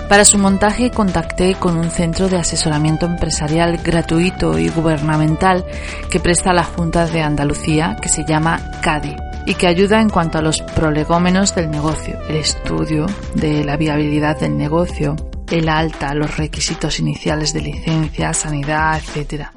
Para 0.10 0.26
su 0.26 0.38
montaje 0.40 0.90
contacté 0.92 1.56
con 1.56 1.78
un 1.78 1.92
centro 1.92 2.30
de 2.30 2.38
asesoramiento 2.38 3.06
empresarial 3.06 3.78
gratuito 3.78 4.58
y 4.58 4.70
gubernamental 4.70 5.66
que 6.10 6.20
presta 6.20 6.54
la 6.54 6.64
Junta 6.64 7.06
de 7.06 7.22
Andalucía 7.22 7.98
que 8.02 8.10
se 8.10 8.24
llama 8.24 8.60
CADI 8.82 9.35
y 9.46 9.56
que 9.56 9.68
ayuda 9.68 10.02
en 10.02 10.10
cuanto 10.10 10.38
a 10.38 10.42
los 10.42 10.62
prolegómenos 10.62 11.54
del 11.56 11.70
negocio, 11.70 12.20
el 12.28 12.38
estudio 12.38 13.06
de 13.36 13.64
la 13.64 13.78
viabilidad 13.78 14.40
del 14.40 14.58
negocio, 14.58 15.16
el 15.50 15.70
alta, 15.70 16.14
los 16.14 16.38
requisitos 16.38 17.00
iniciales 17.00 17.54
de 17.54 17.62
licencia, 17.62 18.34
sanidad, 18.34 19.02
etc. 19.16 19.48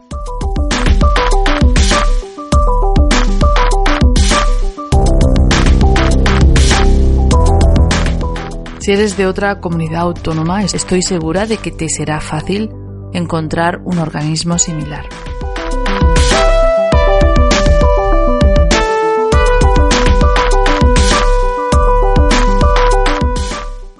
Si 8.81 8.93
eres 8.93 9.17
de 9.17 9.27
otra 9.27 9.61
comunidad 9.61 10.01
autónoma, 10.01 10.63
estoy 10.63 11.03
segura 11.03 11.47
de 11.47 11.59
que 11.59 11.71
te 11.71 11.89
será 11.89 12.21
fácil 12.21 12.71
encontrar 13.13 13.81
un 13.85 13.99
organismo 13.99 14.59
similar. 14.59 15.07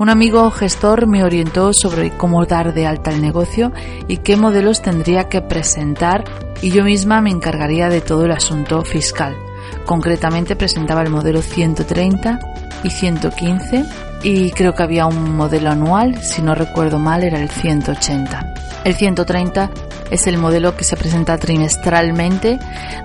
Un 0.09 0.13
amigo 0.13 0.51
gestor 0.51 1.07
me 1.07 1.23
orientó 1.23 1.75
sobre 1.75 2.17
cómo 2.17 2.47
dar 2.47 2.73
de 2.73 2.87
alta 2.87 3.11
el 3.11 3.21
negocio 3.21 3.73
y 4.09 4.17
qué 4.17 4.39
modelos 4.39 4.81
tendría 4.81 5.29
que 5.29 5.43
presentar 5.43 6.25
y 6.63 6.71
yo 6.71 6.83
misma 6.83 7.21
me 7.21 7.29
encargaría 7.29 7.91
de 7.91 8.01
todo 8.01 8.25
el 8.25 8.33
asunto 8.33 8.83
fiscal. 8.87 9.37
Concretamente 9.85 10.57
presentaba 10.57 11.03
el 11.03 11.11
modelo 11.11 11.43
130 11.43 12.41
y 12.83 12.91
115 12.91 13.85
y 14.23 14.51
creo 14.51 14.75
que 14.75 14.83
había 14.83 15.07
un 15.07 15.37
modelo 15.37 15.71
anual, 15.71 16.21
si 16.23 16.43
no 16.43 16.55
recuerdo 16.55 16.99
mal 16.99 17.23
era 17.23 17.41
el 17.41 17.49
180. 17.49 18.55
El 18.85 18.95
130 18.95 19.71
es 20.11 20.27
el 20.27 20.39
modelo 20.39 20.77
que 20.77 20.85
se 20.85 20.97
presenta 20.97 21.37
trimestralmente 21.37 22.59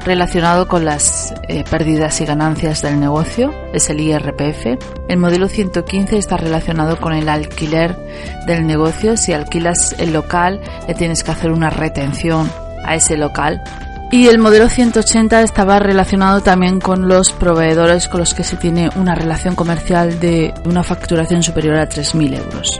relacionado 0.05 0.67
con 0.67 0.85
las 0.85 1.33
eh, 1.47 1.63
pérdidas 1.69 2.21
y 2.21 2.25
ganancias 2.25 2.81
del 2.81 2.99
negocio, 2.99 3.53
es 3.73 3.89
el 3.89 3.99
IRPF. 3.99 4.77
El 5.07 5.17
modelo 5.17 5.47
115 5.47 6.17
está 6.17 6.37
relacionado 6.37 6.97
con 6.97 7.13
el 7.13 7.27
alquiler 7.29 7.97
del 8.47 8.65
negocio. 8.65 9.17
Si 9.17 9.33
alquilas 9.33 9.95
el 9.99 10.13
local, 10.13 10.61
le 10.87 10.93
tienes 10.93 11.23
que 11.23 11.31
hacer 11.31 11.51
una 11.51 11.69
retención 11.69 12.49
a 12.85 12.95
ese 12.95 13.17
local. 13.17 13.61
Y 14.13 14.27
el 14.27 14.37
modelo 14.37 14.69
180 14.69 15.41
estaba 15.41 15.79
relacionado 15.79 16.41
también 16.41 16.79
con 16.79 17.07
los 17.07 17.31
proveedores 17.31 18.07
con 18.07 18.19
los 18.19 18.35
que 18.35 18.43
se 18.43 18.57
tiene 18.57 18.91
una 18.95 19.15
relación 19.15 19.55
comercial 19.55 20.19
de 20.19 20.53
una 20.65 20.83
facturación 20.83 21.41
superior 21.41 21.77
a 21.77 21.89
3.000 21.89 22.37
euros. 22.37 22.79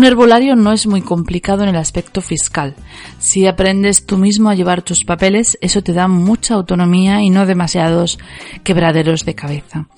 Un 0.00 0.06
herbolario 0.06 0.56
no 0.56 0.72
es 0.72 0.86
muy 0.86 1.02
complicado 1.02 1.62
en 1.62 1.68
el 1.68 1.76
aspecto 1.76 2.22
fiscal. 2.22 2.74
Si 3.18 3.46
aprendes 3.46 4.06
tú 4.06 4.16
mismo 4.16 4.48
a 4.48 4.54
llevar 4.54 4.80
tus 4.80 5.04
papeles, 5.04 5.58
eso 5.60 5.82
te 5.82 5.92
da 5.92 6.08
mucha 6.08 6.54
autonomía 6.54 7.20
y 7.20 7.28
no 7.28 7.44
demasiados 7.44 8.18
quebraderos 8.64 9.26
de 9.26 9.34
cabeza. 9.34 9.88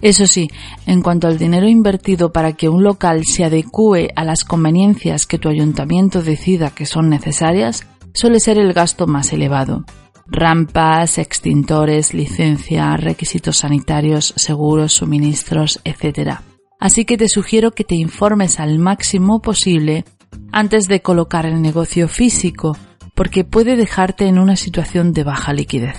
Eso 0.00 0.24
sí, 0.24 0.50
en 0.86 1.02
cuanto 1.02 1.26
al 1.26 1.36
dinero 1.36 1.68
invertido 1.68 2.32
para 2.32 2.54
que 2.54 2.70
un 2.70 2.84
local 2.84 3.24
se 3.26 3.44
adecue 3.44 4.10
a 4.16 4.24
las 4.24 4.44
conveniencias 4.44 5.26
que 5.26 5.36
tu 5.36 5.50
ayuntamiento 5.50 6.22
decida 6.22 6.70
que 6.70 6.86
son 6.86 7.10
necesarias, 7.10 7.86
suele 8.14 8.40
ser 8.40 8.56
el 8.56 8.72
gasto 8.72 9.06
más 9.06 9.30
elevado 9.34 9.84
rampas, 10.32 11.18
extintores, 11.18 12.14
licencia, 12.14 12.96
requisitos 12.96 13.58
sanitarios, 13.58 14.32
seguros, 14.36 14.94
suministros, 14.94 15.80
etc. 15.84 16.38
Así 16.80 17.04
que 17.04 17.16
te 17.16 17.28
sugiero 17.28 17.70
que 17.72 17.84
te 17.84 17.94
informes 17.94 18.58
al 18.58 18.78
máximo 18.78 19.40
posible 19.40 20.04
antes 20.50 20.88
de 20.88 21.02
colocar 21.02 21.46
el 21.46 21.60
negocio 21.62 22.08
físico, 22.08 22.76
porque 23.14 23.44
puede 23.44 23.76
dejarte 23.76 24.26
en 24.26 24.38
una 24.38 24.56
situación 24.56 25.12
de 25.12 25.22
baja 25.22 25.52
liquidez. 25.52 25.96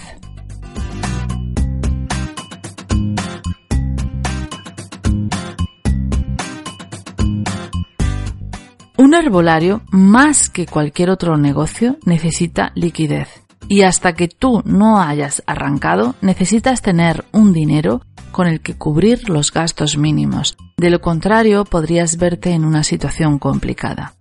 Un 8.98 9.14
herbolario, 9.14 9.82
más 9.92 10.50
que 10.50 10.66
cualquier 10.66 11.10
otro 11.10 11.38
negocio, 11.38 11.98
necesita 12.06 12.72
liquidez 12.74 13.43
y 13.68 13.82
hasta 13.82 14.14
que 14.14 14.28
tú 14.28 14.62
no 14.66 15.02
hayas 15.02 15.44
arrancado 15.46 16.16
necesitas 16.22 16.82
tener 16.82 17.26
un 17.32 17.54
dinero 17.54 18.02
con 18.32 18.48
el 18.48 18.62
que 18.62 18.76
cubrir 18.76 19.30
los 19.30 19.52
gastos 19.52 19.98
mínimos. 19.98 20.58
De 20.78 20.90
lo 20.90 21.02
contrario 21.02 21.66
podrías 21.66 22.18
verte 22.18 22.52
en 22.52 22.66
una 22.66 22.84
situación 22.84 23.40
complicada. 23.40 24.16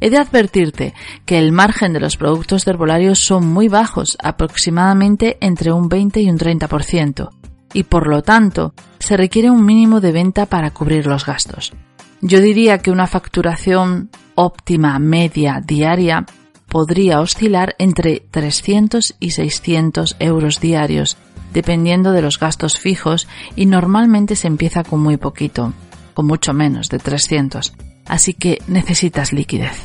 He 0.00 0.10
de 0.10 0.18
advertirte 0.18 0.94
que 1.24 1.38
el 1.38 1.52
margen 1.52 1.92
de 1.92 2.00
los 2.00 2.16
productos 2.16 2.64
de 2.64 2.70
herbolario 2.70 3.14
son 3.14 3.46
muy 3.46 3.68
bajos, 3.68 4.18
aproximadamente 4.22 5.38
entre 5.40 5.72
un 5.72 5.88
20 5.88 6.20
y 6.20 6.30
un 6.30 6.38
30%, 6.38 7.30
y 7.76 7.82
por 7.82 8.06
lo 8.06 8.22
tanto 8.22 8.72
se 8.98 9.18
requiere 9.18 9.50
un 9.50 9.66
mínimo 9.66 10.00
de 10.00 10.10
venta 10.10 10.46
para 10.46 10.70
cubrir 10.70 11.06
los 11.06 11.26
gastos. 11.26 11.74
Yo 12.22 12.40
diría 12.40 12.78
que 12.78 12.90
una 12.90 13.06
facturación 13.06 14.08
óptima 14.34 14.98
media 14.98 15.60
diaria 15.62 16.24
podría 16.68 17.20
oscilar 17.20 17.74
entre 17.78 18.20
300 18.30 19.16
y 19.20 19.32
600 19.32 20.16
euros 20.20 20.58
diarios, 20.58 21.18
dependiendo 21.52 22.12
de 22.12 22.22
los 22.22 22.40
gastos 22.40 22.78
fijos 22.78 23.28
y 23.56 23.66
normalmente 23.66 24.36
se 24.36 24.46
empieza 24.46 24.82
con 24.82 25.00
muy 25.00 25.18
poquito, 25.18 25.74
con 26.14 26.26
mucho 26.26 26.54
menos 26.54 26.88
de 26.88 26.98
300, 26.98 27.74
así 28.06 28.32
que 28.32 28.62
necesitas 28.68 29.34
liquidez. 29.34 29.82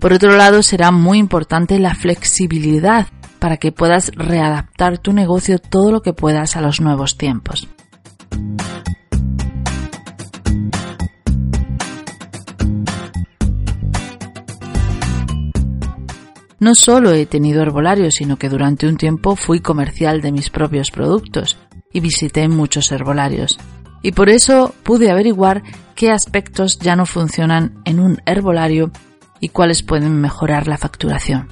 Por 0.00 0.14
otro 0.14 0.34
lado, 0.34 0.62
será 0.62 0.90
muy 0.90 1.18
importante 1.18 1.78
la 1.78 1.94
flexibilidad 1.94 3.06
para 3.38 3.58
que 3.58 3.70
puedas 3.70 4.10
readaptar 4.14 4.96
tu 4.96 5.12
negocio 5.12 5.58
todo 5.58 5.92
lo 5.92 6.00
que 6.00 6.14
puedas 6.14 6.56
a 6.56 6.62
los 6.62 6.80
nuevos 6.80 7.18
tiempos. 7.18 7.68
No 16.58 16.74
solo 16.74 17.12
he 17.12 17.26
tenido 17.26 17.62
herbolarios, 17.62 18.14
sino 18.14 18.36
que 18.36 18.48
durante 18.48 18.86
un 18.88 18.96
tiempo 18.96 19.36
fui 19.36 19.60
comercial 19.60 20.22
de 20.22 20.32
mis 20.32 20.48
propios 20.48 20.90
productos 20.90 21.58
y 21.92 22.00
visité 22.00 22.48
muchos 22.48 22.90
herbolarios. 22.90 23.58
Y 24.02 24.12
por 24.12 24.30
eso 24.30 24.74
pude 24.82 25.10
averiguar 25.10 25.62
qué 25.94 26.10
aspectos 26.10 26.78
ya 26.78 26.96
no 26.96 27.04
funcionan 27.04 27.82
en 27.84 28.00
un 28.00 28.22
herbolario 28.24 28.90
y 29.40 29.48
cuáles 29.48 29.82
pueden 29.82 30.20
mejorar 30.20 30.68
la 30.68 30.78
facturación. 30.78 31.48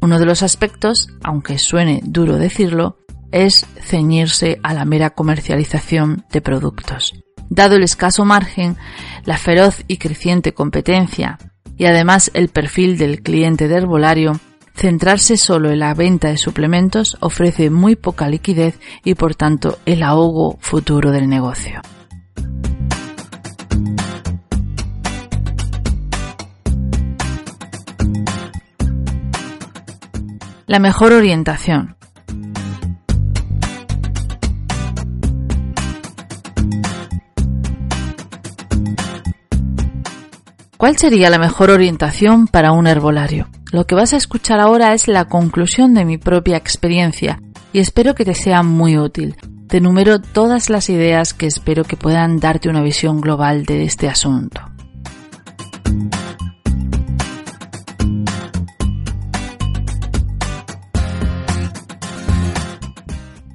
Uno 0.00 0.18
de 0.18 0.26
los 0.26 0.42
aspectos, 0.42 1.08
aunque 1.22 1.58
suene 1.58 2.00
duro 2.02 2.36
decirlo, 2.36 2.98
es 3.30 3.66
ceñirse 3.80 4.58
a 4.62 4.72
la 4.72 4.84
mera 4.84 5.10
comercialización 5.10 6.24
de 6.32 6.40
productos. 6.40 7.14
Dado 7.50 7.76
el 7.76 7.82
escaso 7.82 8.24
margen, 8.24 8.76
la 9.24 9.36
feroz 9.36 9.84
y 9.86 9.98
creciente 9.98 10.54
competencia 10.54 11.38
y 11.76 11.86
además 11.86 12.30
el 12.34 12.48
perfil 12.48 12.98
del 12.98 13.22
cliente 13.22 13.68
de 13.68 13.76
herbolario, 13.76 14.40
Centrarse 14.78 15.36
solo 15.36 15.72
en 15.72 15.80
la 15.80 15.92
venta 15.92 16.28
de 16.28 16.36
suplementos 16.36 17.16
ofrece 17.18 17.68
muy 17.68 17.96
poca 17.96 18.28
liquidez 18.28 18.78
y 19.02 19.16
por 19.16 19.34
tanto 19.34 19.80
el 19.86 20.04
ahogo 20.04 20.56
futuro 20.60 21.10
del 21.10 21.28
negocio. 21.28 21.80
La 30.66 30.78
mejor 30.78 31.12
orientación. 31.12 31.96
¿Cuál 40.76 40.96
sería 40.96 41.30
la 41.30 41.40
mejor 41.40 41.70
orientación 41.70 42.46
para 42.46 42.70
un 42.70 42.86
herbolario? 42.86 43.48
Lo 43.70 43.86
que 43.86 43.94
vas 43.94 44.14
a 44.14 44.16
escuchar 44.16 44.60
ahora 44.60 44.94
es 44.94 45.08
la 45.08 45.26
conclusión 45.26 45.92
de 45.92 46.06
mi 46.06 46.16
propia 46.16 46.56
experiencia 46.56 47.42
y 47.70 47.80
espero 47.80 48.14
que 48.14 48.24
te 48.24 48.34
sea 48.34 48.62
muy 48.62 48.96
útil. 48.96 49.36
Te 49.68 49.76
enumero 49.76 50.20
todas 50.22 50.70
las 50.70 50.88
ideas 50.88 51.34
que 51.34 51.46
espero 51.46 51.84
que 51.84 51.98
puedan 51.98 52.38
darte 52.38 52.70
una 52.70 52.82
visión 52.82 53.20
global 53.20 53.66
de 53.66 53.84
este 53.84 54.08
asunto. 54.08 54.62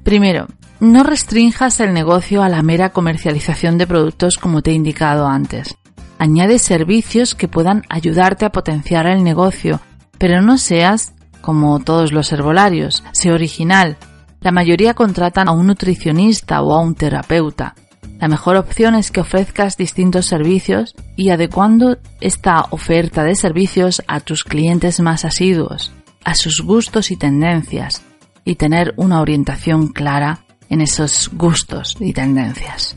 Primero, 0.04 0.46
no 0.78 1.02
restrinjas 1.02 1.80
el 1.80 1.92
negocio 1.92 2.44
a 2.44 2.48
la 2.48 2.62
mera 2.62 2.90
comercialización 2.90 3.78
de 3.78 3.88
productos 3.88 4.38
como 4.38 4.62
te 4.62 4.70
he 4.70 4.74
indicado 4.74 5.26
antes. 5.26 5.74
Añade 6.20 6.60
servicios 6.60 7.34
que 7.34 7.48
puedan 7.48 7.82
ayudarte 7.88 8.44
a 8.44 8.52
potenciar 8.52 9.08
el 9.08 9.24
negocio 9.24 9.80
pero 10.18 10.42
no 10.42 10.58
seas 10.58 11.14
como 11.40 11.78
todos 11.80 12.12
los 12.12 12.32
herbolarios, 12.32 13.04
sé 13.12 13.32
original. 13.32 13.96
La 14.40 14.50
mayoría 14.50 14.94
contratan 14.94 15.48
a 15.48 15.52
un 15.52 15.66
nutricionista 15.66 16.62
o 16.62 16.72
a 16.72 16.80
un 16.80 16.94
terapeuta. 16.94 17.74
La 18.18 18.28
mejor 18.28 18.56
opción 18.56 18.94
es 18.94 19.10
que 19.10 19.20
ofrezcas 19.20 19.76
distintos 19.76 20.26
servicios 20.26 20.94
y 21.16 21.30
adecuando 21.30 21.98
esta 22.20 22.66
oferta 22.70 23.24
de 23.24 23.34
servicios 23.34 24.02
a 24.06 24.20
tus 24.20 24.44
clientes 24.44 25.00
más 25.00 25.24
asiduos, 25.24 25.92
a 26.24 26.34
sus 26.34 26.62
gustos 26.62 27.10
y 27.10 27.16
tendencias, 27.16 28.02
y 28.44 28.54
tener 28.54 28.94
una 28.96 29.20
orientación 29.20 29.88
clara 29.88 30.44
en 30.70 30.80
esos 30.80 31.30
gustos 31.32 31.96
y 32.00 32.12
tendencias. 32.12 32.96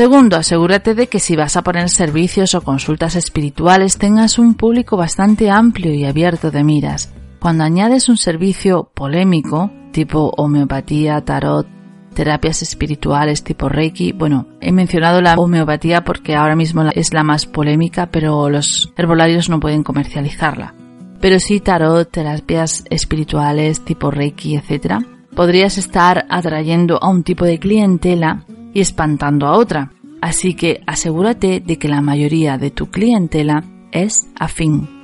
Segundo, 0.00 0.38
asegúrate 0.38 0.94
de 0.94 1.08
que 1.08 1.20
si 1.20 1.36
vas 1.36 1.58
a 1.58 1.62
poner 1.62 1.90
servicios 1.90 2.54
o 2.54 2.62
consultas 2.62 3.16
espirituales 3.16 3.98
tengas 3.98 4.38
un 4.38 4.54
público 4.54 4.96
bastante 4.96 5.50
amplio 5.50 5.92
y 5.92 6.06
abierto 6.06 6.50
de 6.50 6.64
miras. 6.64 7.12
Cuando 7.38 7.64
añades 7.64 8.08
un 8.08 8.16
servicio 8.16 8.90
polémico, 8.94 9.70
tipo 9.92 10.32
homeopatía, 10.38 11.20
tarot, 11.20 11.66
terapias 12.14 12.62
espirituales 12.62 13.44
tipo 13.44 13.68
Reiki. 13.68 14.12
Bueno, 14.12 14.46
he 14.62 14.72
mencionado 14.72 15.20
la 15.20 15.34
homeopatía 15.34 16.02
porque 16.02 16.34
ahora 16.34 16.56
mismo 16.56 16.82
es 16.94 17.12
la 17.12 17.22
más 17.22 17.44
polémica, 17.44 18.06
pero 18.06 18.48
los 18.48 18.94
herbolarios 18.96 19.50
no 19.50 19.60
pueden 19.60 19.82
comercializarla. 19.82 20.74
Pero 21.20 21.38
sí 21.38 21.60
tarot, 21.60 22.10
terapias 22.10 22.84
espirituales 22.88 23.84
tipo 23.84 24.10
Reiki, 24.10 24.56
etc. 24.56 24.94
Podrías 25.36 25.76
estar 25.76 26.24
atrayendo 26.30 26.98
a 27.02 27.10
un 27.10 27.22
tipo 27.22 27.44
de 27.44 27.58
clientela 27.58 28.46
y 28.72 28.80
espantando 28.80 29.46
a 29.46 29.56
otra. 29.56 29.92
Así 30.20 30.54
que 30.54 30.82
asegúrate 30.86 31.60
de 31.60 31.78
que 31.78 31.88
la 31.88 32.00
mayoría 32.02 32.58
de 32.58 32.70
tu 32.70 32.90
clientela 32.90 33.64
es 33.92 34.28
afín. 34.38 35.00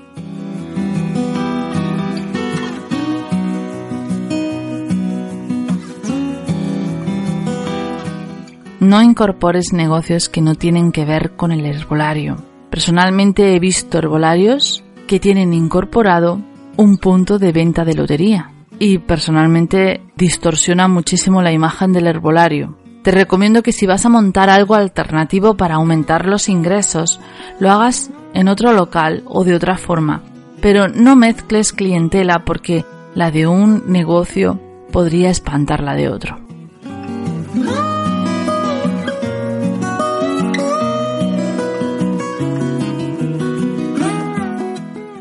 No 8.78 9.02
incorpores 9.02 9.72
negocios 9.72 10.28
que 10.28 10.40
no 10.40 10.54
tienen 10.54 10.92
que 10.92 11.04
ver 11.04 11.34
con 11.34 11.50
el 11.50 11.64
herbolario. 11.66 12.36
Personalmente 12.70 13.54
he 13.54 13.58
visto 13.58 13.98
herbolarios 13.98 14.84
que 15.08 15.18
tienen 15.18 15.54
incorporado 15.54 16.40
un 16.76 16.98
punto 16.98 17.38
de 17.38 17.52
venta 17.52 17.84
de 17.84 17.94
lotería 17.94 18.52
y 18.78 18.98
personalmente 18.98 20.02
distorsiona 20.14 20.88
muchísimo 20.88 21.42
la 21.42 21.52
imagen 21.52 21.92
del 21.92 22.06
herbolario. 22.06 22.76
Te 23.06 23.12
recomiendo 23.12 23.62
que 23.62 23.70
si 23.70 23.86
vas 23.86 24.04
a 24.04 24.08
montar 24.08 24.50
algo 24.50 24.74
alternativo 24.74 25.56
para 25.56 25.76
aumentar 25.76 26.26
los 26.26 26.48
ingresos, 26.48 27.20
lo 27.60 27.70
hagas 27.70 28.10
en 28.34 28.48
otro 28.48 28.72
local 28.72 29.22
o 29.26 29.44
de 29.44 29.54
otra 29.54 29.78
forma, 29.78 30.24
pero 30.60 30.88
no 30.88 31.14
mezcles 31.14 31.72
clientela 31.72 32.44
porque 32.44 32.84
la 33.14 33.30
de 33.30 33.46
un 33.46 33.84
negocio 33.86 34.58
podría 34.90 35.30
espantar 35.30 35.84
la 35.84 35.94
de 35.94 36.08
otro. 36.08 36.40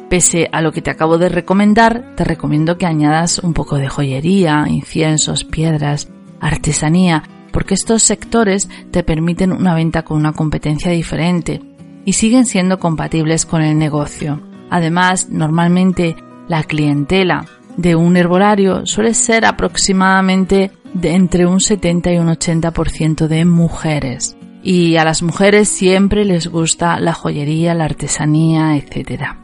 Pese 0.10 0.50
a 0.52 0.62
lo 0.62 0.72
que 0.72 0.82
te 0.82 0.90
acabo 0.90 1.20
de 1.20 1.30
recomendar, 1.30 2.16
te 2.16 2.24
recomiendo 2.24 2.80
que 2.80 2.88
añadas 2.88 3.38
un 3.38 3.54
poco 3.54 3.78
de 3.78 3.90
joyería, 3.90 4.66
inciensos, 4.68 5.44
piedras, 5.44 6.10
artesanía, 6.40 7.22
porque 7.56 7.74
estos 7.74 8.04
sectores 8.04 8.68
te 8.92 9.02
permiten 9.02 9.54
una 9.54 9.74
venta 9.74 10.04
con 10.04 10.18
una 10.18 10.34
competencia 10.34 10.92
diferente 10.92 11.62
y 12.04 12.12
siguen 12.12 12.46
siendo 12.46 12.80
compatibles 12.80 13.46
con 13.46 13.62
el 13.62 13.78
negocio. 13.78 14.42
Además, 14.70 15.30
normalmente 15.30 16.18
la 16.50 16.64
clientela 16.64 17.46
de 17.78 17.96
un 17.96 18.18
herbolario 18.18 18.86
suele 18.86 19.14
ser 19.14 19.46
aproximadamente 19.46 20.72
de 20.94 21.14
entre 21.14 21.46
un 21.46 21.62
70 21.62 22.12
y 22.12 22.18
un 22.18 22.28
80% 22.28 23.28
de 23.28 23.46
mujeres. 23.46 24.36
Y 24.62 24.98
a 24.98 25.06
las 25.06 25.24
mujeres 25.24 25.70
siempre 25.70 26.26
les 26.26 26.48
gusta 26.48 27.00
la 27.00 27.14
joyería, 27.14 27.74
la 27.74 27.86
artesanía, 27.86 28.76
etcétera. 28.76 29.40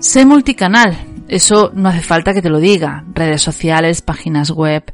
Sé 0.00 0.24
multicanal, 0.24 0.96
eso 1.26 1.72
no 1.74 1.88
hace 1.88 2.02
falta 2.02 2.32
que 2.32 2.40
te 2.40 2.50
lo 2.50 2.60
diga, 2.60 3.04
redes 3.14 3.42
sociales, 3.42 4.00
páginas 4.00 4.52
web, 4.52 4.84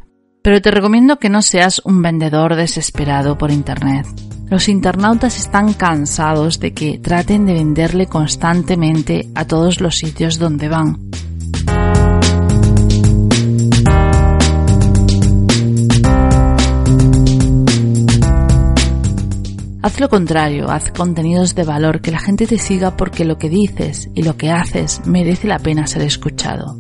pero 0.42 0.62
te 0.62 0.70
recomiendo 0.70 1.18
que 1.18 1.28
no 1.28 1.42
seas 1.42 1.82
un 1.84 2.00
vendedor 2.00 2.56
desesperado 2.56 3.36
por 3.36 3.50
Internet. 3.50 4.06
Los 4.48 4.66
internautas 4.66 5.38
están 5.38 5.74
cansados 5.74 6.58
de 6.58 6.72
que 6.72 6.98
traten 6.98 7.44
de 7.44 7.52
venderle 7.52 8.06
constantemente 8.06 9.28
a 9.34 9.46
todos 9.46 9.82
los 9.82 9.96
sitios 9.96 10.38
donde 10.38 10.70
van. 10.70 11.10
Haz 19.84 20.00
lo 20.00 20.08
contrario, 20.08 20.70
haz 20.70 20.90
contenidos 20.92 21.54
de 21.54 21.62
valor, 21.62 22.00
que 22.00 22.10
la 22.10 22.18
gente 22.18 22.46
te 22.46 22.56
siga 22.56 22.96
porque 22.96 23.26
lo 23.26 23.36
que 23.36 23.50
dices 23.50 24.08
y 24.14 24.22
lo 24.22 24.34
que 24.34 24.50
haces 24.50 25.02
merece 25.04 25.46
la 25.46 25.58
pena 25.58 25.86
ser 25.86 26.00
escuchado. 26.00 26.78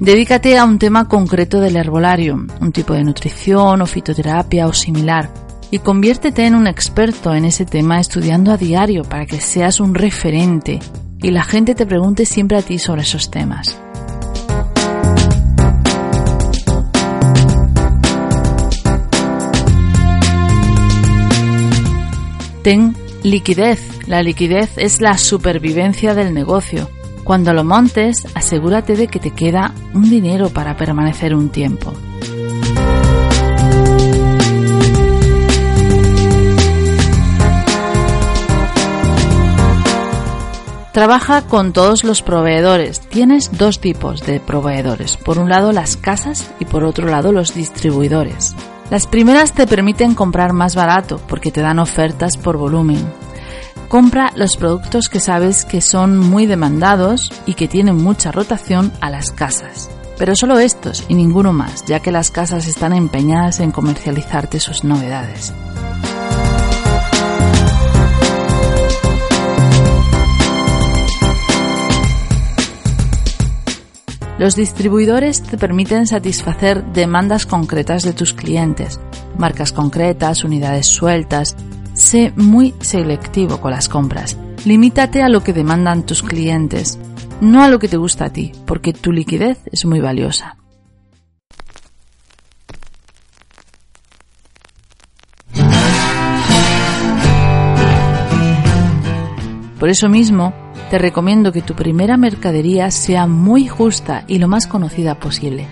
Dedícate 0.00 0.58
a 0.58 0.66
un 0.66 0.78
tema 0.78 1.08
concreto 1.08 1.58
del 1.58 1.76
herbolario, 1.76 2.46
un 2.60 2.72
tipo 2.72 2.92
de 2.92 3.04
nutrición 3.04 3.80
o 3.80 3.86
fitoterapia 3.86 4.66
o 4.66 4.74
similar, 4.74 5.30
y 5.70 5.78
conviértete 5.78 6.44
en 6.44 6.56
un 6.56 6.66
experto 6.66 7.34
en 7.34 7.46
ese 7.46 7.64
tema 7.64 7.98
estudiando 7.98 8.52
a 8.52 8.58
diario 8.58 9.02
para 9.02 9.24
que 9.24 9.40
seas 9.40 9.80
un 9.80 9.94
referente 9.94 10.78
y 11.22 11.30
la 11.30 11.42
gente 11.42 11.74
te 11.74 11.86
pregunte 11.86 12.26
siempre 12.26 12.58
a 12.58 12.62
ti 12.62 12.78
sobre 12.78 13.00
esos 13.00 13.30
temas. 13.30 13.80
Ten 22.62 22.94
liquidez. 23.22 24.06
La 24.06 24.22
liquidez 24.22 24.76
es 24.76 25.00
la 25.00 25.16
supervivencia 25.16 26.14
del 26.14 26.34
negocio. 26.34 26.90
Cuando 27.24 27.52
lo 27.52 27.64
montes, 27.64 28.26
asegúrate 28.34 28.96
de 28.96 29.08
que 29.08 29.18
te 29.18 29.30
queda 29.30 29.72
un 29.94 30.10
dinero 30.10 30.50
para 30.50 30.76
permanecer 30.76 31.34
un 31.34 31.50
tiempo. 31.50 31.94
Trabaja 40.92 41.42
con 41.42 41.72
todos 41.72 42.02
los 42.02 42.20
proveedores. 42.20 43.00
Tienes 43.00 43.56
dos 43.56 43.80
tipos 43.80 44.26
de 44.26 44.40
proveedores. 44.40 45.16
Por 45.16 45.38
un 45.38 45.48
lado 45.48 45.72
las 45.72 45.96
casas 45.96 46.50
y 46.58 46.64
por 46.64 46.84
otro 46.84 47.06
lado 47.08 47.32
los 47.32 47.54
distribuidores. 47.54 48.56
Las 48.90 49.06
primeras 49.06 49.52
te 49.52 49.68
permiten 49.68 50.16
comprar 50.16 50.52
más 50.52 50.74
barato 50.74 51.20
porque 51.28 51.52
te 51.52 51.60
dan 51.60 51.78
ofertas 51.78 52.36
por 52.36 52.56
volumen. 52.56 52.98
Compra 53.88 54.32
los 54.34 54.56
productos 54.56 55.08
que 55.08 55.20
sabes 55.20 55.64
que 55.64 55.80
son 55.80 56.18
muy 56.18 56.46
demandados 56.46 57.32
y 57.46 57.54
que 57.54 57.68
tienen 57.68 57.96
mucha 57.96 58.32
rotación 58.32 58.92
a 59.00 59.10
las 59.10 59.30
casas. 59.30 59.90
Pero 60.18 60.34
solo 60.34 60.58
estos 60.58 61.04
y 61.08 61.14
ninguno 61.14 61.52
más, 61.52 61.84
ya 61.86 62.00
que 62.00 62.12
las 62.12 62.30
casas 62.30 62.66
están 62.66 62.92
empeñadas 62.92 63.60
en 63.60 63.70
comercializarte 63.70 64.58
sus 64.58 64.82
novedades. 64.82 65.54
Los 74.40 74.56
distribuidores 74.56 75.42
te 75.42 75.58
permiten 75.58 76.06
satisfacer 76.06 76.82
demandas 76.94 77.44
concretas 77.44 78.04
de 78.04 78.14
tus 78.14 78.32
clientes, 78.32 78.98
marcas 79.36 79.70
concretas, 79.70 80.44
unidades 80.44 80.86
sueltas. 80.86 81.54
Sé 81.92 82.32
muy 82.36 82.72
selectivo 82.80 83.60
con 83.60 83.72
las 83.72 83.90
compras. 83.90 84.38
Limítate 84.64 85.22
a 85.22 85.28
lo 85.28 85.42
que 85.42 85.52
demandan 85.52 86.06
tus 86.06 86.22
clientes, 86.22 86.98
no 87.42 87.62
a 87.62 87.68
lo 87.68 87.78
que 87.78 87.88
te 87.88 87.98
gusta 87.98 88.24
a 88.24 88.32
ti, 88.32 88.52
porque 88.64 88.94
tu 88.94 89.12
liquidez 89.12 89.58
es 89.70 89.84
muy 89.84 90.00
valiosa. 90.00 90.56
Por 99.78 99.90
eso 99.90 100.08
mismo, 100.08 100.54
te 100.90 100.98
recomiendo 100.98 101.52
que 101.52 101.62
tu 101.62 101.74
primera 101.74 102.16
mercadería 102.16 102.90
sea 102.90 103.28
muy 103.28 103.68
justa 103.68 104.24
y 104.26 104.38
lo 104.38 104.48
más 104.48 104.66
conocida 104.66 105.14
posible. 105.14 105.68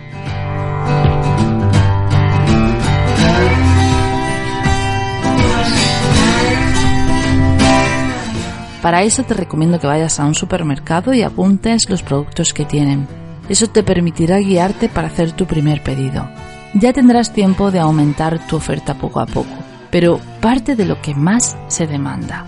Para 8.81 9.03
eso 9.03 9.25
te 9.25 9.35
recomiendo 9.35 9.81
que 9.81 9.89
vayas 9.89 10.21
a 10.21 10.25
un 10.25 10.37
supermercado 10.37 11.13
y 11.13 11.23
apuntes 11.23 11.91
los 11.91 12.05
productos 12.05 12.55
que 12.55 12.65
tienen. 12.65 13.09
Eso 13.49 13.67
te 13.67 13.83
permitirá 13.83 14.39
guiarte 14.39 14.89
para 14.89 15.09
hacer 15.09 15.33
tu 15.33 15.47
primer 15.47 15.83
pedido. 15.83 16.29
Ya 16.75 16.93
tendrás 16.93 17.33
tiempo 17.33 17.73
de 17.73 17.81
aumentar 17.81 18.47
tu 18.47 18.55
oferta 18.55 18.95
poco 18.95 19.19
a 19.19 19.27
poco, 19.27 19.51
pero 19.91 20.21
parte 20.41 20.77
de 20.77 20.85
lo 20.85 21.03
que 21.03 21.15
más 21.15 21.57
se 21.67 21.89
demanda. 21.89 22.47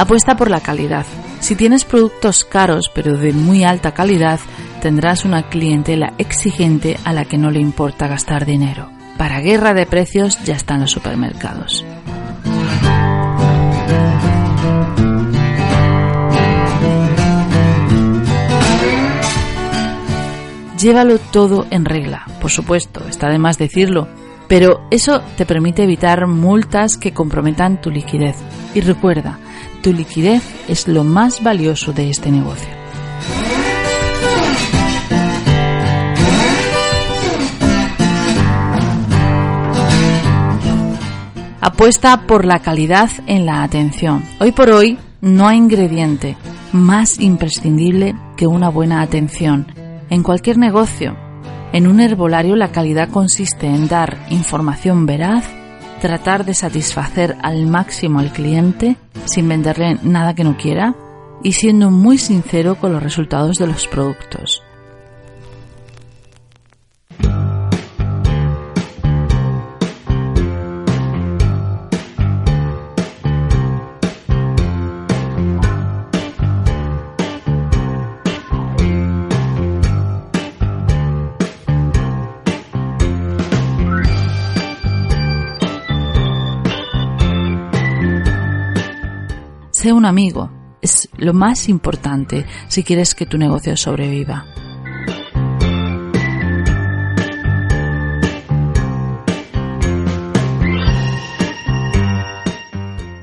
Apuesta 0.00 0.34
por 0.34 0.50
la 0.50 0.62
calidad. 0.62 1.04
Si 1.40 1.54
tienes 1.56 1.84
productos 1.84 2.46
caros 2.46 2.90
pero 2.94 3.18
de 3.18 3.34
muy 3.34 3.64
alta 3.64 3.92
calidad, 3.92 4.40
tendrás 4.80 5.26
una 5.26 5.50
clientela 5.50 6.14
exigente 6.16 6.96
a 7.04 7.12
la 7.12 7.26
que 7.26 7.36
no 7.36 7.50
le 7.50 7.60
importa 7.60 8.08
gastar 8.08 8.46
dinero. 8.46 8.88
Para 9.18 9.40
guerra 9.40 9.74
de 9.74 9.84
precios 9.84 10.42
ya 10.42 10.54
están 10.54 10.80
los 10.80 10.90
supermercados. 10.90 11.84
Llévalo 20.78 21.18
todo 21.18 21.66
en 21.70 21.84
regla, 21.84 22.24
por 22.40 22.50
supuesto, 22.50 23.06
está 23.06 23.28
de 23.28 23.38
más 23.38 23.58
decirlo, 23.58 24.08
pero 24.48 24.80
eso 24.90 25.20
te 25.36 25.44
permite 25.44 25.82
evitar 25.82 26.26
multas 26.26 26.96
que 26.96 27.12
comprometan 27.12 27.82
tu 27.82 27.90
liquidez. 27.90 28.36
Y 28.74 28.80
recuerda, 28.80 29.38
tu 29.80 29.92
liquidez 29.92 30.42
es 30.68 30.88
lo 30.88 31.04
más 31.04 31.42
valioso 31.42 31.92
de 31.92 32.10
este 32.10 32.30
negocio. 32.30 32.68
Apuesta 41.62 42.26
por 42.26 42.44
la 42.44 42.60
calidad 42.60 43.10
en 43.26 43.46
la 43.46 43.62
atención. 43.62 44.24
Hoy 44.38 44.52
por 44.52 44.70
hoy 44.70 44.98
no 45.20 45.46
hay 45.46 45.58
ingrediente 45.58 46.36
más 46.72 47.20
imprescindible 47.20 48.14
que 48.36 48.46
una 48.46 48.68
buena 48.68 49.02
atención 49.02 49.66
en 50.08 50.22
cualquier 50.22 50.58
negocio. 50.58 51.16
En 51.72 51.86
un 51.86 52.00
herbolario 52.00 52.56
la 52.56 52.72
calidad 52.72 53.08
consiste 53.10 53.66
en 53.66 53.88
dar 53.88 54.18
información 54.30 55.06
veraz, 55.06 55.44
tratar 56.00 56.44
de 56.44 56.54
satisfacer 56.54 57.36
al 57.42 57.66
máximo 57.66 58.18
al 58.18 58.32
cliente 58.32 58.96
sin 59.26 59.48
venderle 59.48 59.98
nada 60.02 60.34
que 60.34 60.44
no 60.44 60.56
quiera 60.56 60.94
y 61.42 61.52
siendo 61.52 61.90
muy 61.90 62.18
sincero 62.18 62.74
con 62.74 62.92
los 62.92 63.02
resultados 63.02 63.56
de 63.56 63.66
los 63.66 63.86
productos. 63.86 64.62
Sé 89.80 89.94
un 89.94 90.04
amigo. 90.04 90.50
Es 90.82 91.08
lo 91.16 91.32
más 91.32 91.70
importante 91.70 92.44
si 92.68 92.84
quieres 92.84 93.14
que 93.14 93.24
tu 93.24 93.38
negocio 93.38 93.78
sobreviva. 93.78 94.44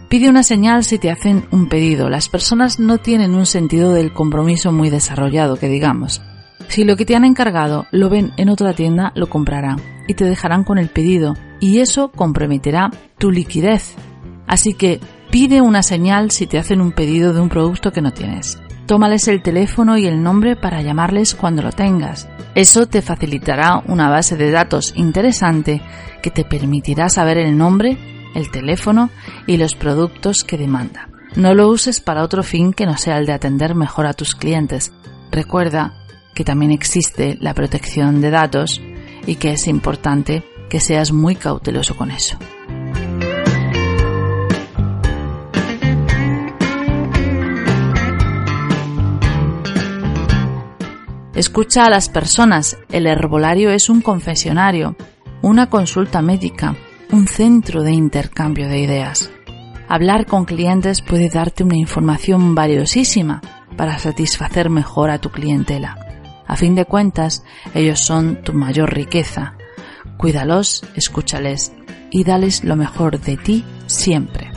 Pide 0.10 0.30
una 0.30 0.42
señal 0.42 0.84
si 0.84 0.98
te 0.98 1.12
hacen 1.12 1.46
un 1.52 1.70
pedido. 1.70 2.10
Las 2.10 2.28
personas 2.28 2.80
no 2.80 2.98
tienen 2.98 3.36
un 3.36 3.46
sentido 3.46 3.94
del 3.94 4.12
compromiso 4.12 4.72
muy 4.72 4.90
desarrollado, 4.90 5.58
que 5.58 5.70
digamos. 5.70 6.24
Si 6.70 6.86
lo 6.86 6.96
que 6.98 7.06
te 7.06 7.16
han 7.16 7.24
encargado 7.24 7.86
lo 7.92 8.10
ven 8.10 8.34
en 8.38 8.50
otra 8.50 8.74
tienda, 8.74 9.12
lo 9.14 9.30
comprarán 9.30 9.80
y 10.08 10.16
te 10.16 10.26
dejarán 10.26 10.64
con 10.64 10.80
el 10.80 10.90
pedido, 10.90 11.36
y 11.60 11.82
eso 11.82 12.12
comprometerá 12.12 12.90
tu 13.20 13.30
liquidez. 13.30 13.94
Así 14.48 14.74
que 14.74 15.00
Pide 15.40 15.62
una 15.62 15.84
señal 15.84 16.32
si 16.32 16.48
te 16.48 16.58
hacen 16.58 16.82
un 16.82 16.92
pedido 16.92 17.32
de 17.32 17.40
un 17.40 17.50
producto 17.50 17.92
que 17.92 18.02
no 18.02 18.12
tienes. 18.12 18.58
Tómales 18.88 19.28
el 19.28 19.44
teléfono 19.44 19.96
y 19.96 20.08
el 20.08 20.24
nombre 20.24 20.56
para 20.56 20.82
llamarles 20.82 21.36
cuando 21.36 21.62
lo 21.62 21.72
tengas. 21.72 22.28
Eso 22.56 22.88
te 22.88 23.04
facilitará 23.04 23.84
una 23.86 24.10
base 24.10 24.36
de 24.36 24.50
datos 24.50 24.94
interesante 24.96 25.80
que 26.24 26.32
te 26.32 26.44
permitirá 26.44 27.08
saber 27.10 27.38
el 27.38 27.56
nombre, 27.56 28.00
el 28.34 28.50
teléfono 28.50 29.12
y 29.46 29.58
los 29.58 29.76
productos 29.76 30.44
que 30.44 30.58
demanda. 30.58 31.08
No 31.36 31.54
lo 31.54 31.68
uses 31.68 32.00
para 32.00 32.24
otro 32.24 32.42
fin 32.42 32.74
que 32.74 32.88
no 32.88 32.98
sea 32.98 33.20
el 33.20 33.28
de 33.28 33.34
atender 33.34 33.76
mejor 33.76 34.08
a 34.08 34.14
tus 34.14 34.34
clientes. 34.34 34.92
Recuerda 35.32 35.94
que 36.34 36.46
también 36.46 36.72
existe 36.72 37.38
la 37.40 37.54
protección 37.54 38.22
de 38.22 38.32
datos 38.32 38.82
y 39.28 39.36
que 39.36 39.52
es 39.52 39.68
importante 39.68 40.44
que 40.68 40.80
seas 40.80 41.12
muy 41.12 41.36
cauteloso 41.36 41.96
con 41.96 42.10
eso. 42.10 42.40
Escucha 51.38 51.86
a 51.86 51.90
las 51.92 52.10
personas. 52.10 52.80
El 52.90 53.06
herbolario 53.06 53.70
es 53.70 53.92
un 53.92 54.02
confesionario, 54.02 54.96
una 55.44 55.70
consulta 55.70 56.24
médica, 56.24 56.76
un 57.12 57.28
centro 57.28 57.84
de 57.84 57.92
intercambio 57.92 58.68
de 58.68 58.80
ideas. 58.80 59.30
Hablar 59.88 60.26
con 60.26 60.46
clientes 60.46 61.04
puede 61.04 61.30
darte 61.30 61.64
una 61.64 61.78
información 61.78 62.56
valiosísima 62.56 63.42
para 63.78 64.00
satisfacer 64.00 64.72
mejor 64.72 65.12
a 65.12 65.20
tu 65.20 65.30
clientela. 65.30 66.00
A 66.48 66.56
fin 66.56 66.74
de 66.74 66.86
cuentas, 66.86 67.44
ellos 67.76 68.00
son 68.00 68.42
tu 68.42 68.54
mayor 68.54 68.92
riqueza. 68.92 69.54
Cuídalos, 70.18 70.84
escúchales 70.96 71.72
y 72.10 72.24
dales 72.24 72.64
lo 72.64 72.76
mejor 72.76 73.20
de 73.20 73.38
ti 73.38 73.64
siempre. 73.86 74.57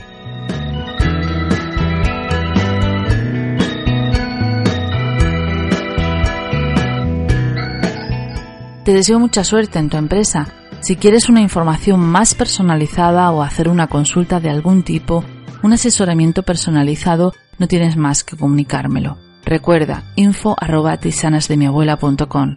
Te 8.83 8.93
deseo 8.93 9.19
mucha 9.19 9.43
suerte 9.43 9.77
en 9.77 9.89
tu 9.89 9.97
empresa. 9.97 10.47
Si 10.79 10.95
quieres 10.95 11.29
una 11.29 11.39
información 11.39 11.99
más 11.99 12.33
personalizada 12.33 13.29
o 13.29 13.43
hacer 13.43 13.69
una 13.69 13.85
consulta 13.85 14.39
de 14.39 14.49
algún 14.49 14.81
tipo, 14.81 15.23
un 15.61 15.73
asesoramiento 15.73 16.41
personalizado, 16.41 17.33
no 17.59 17.67
tienes 17.67 17.95
más 17.95 18.23
que 18.23 18.35
comunicármelo. 18.35 19.19
Recuerda, 19.45 20.11
info 20.15 20.55
arroba 20.59 20.97
tisanasdemiabuela.com. 20.97 22.55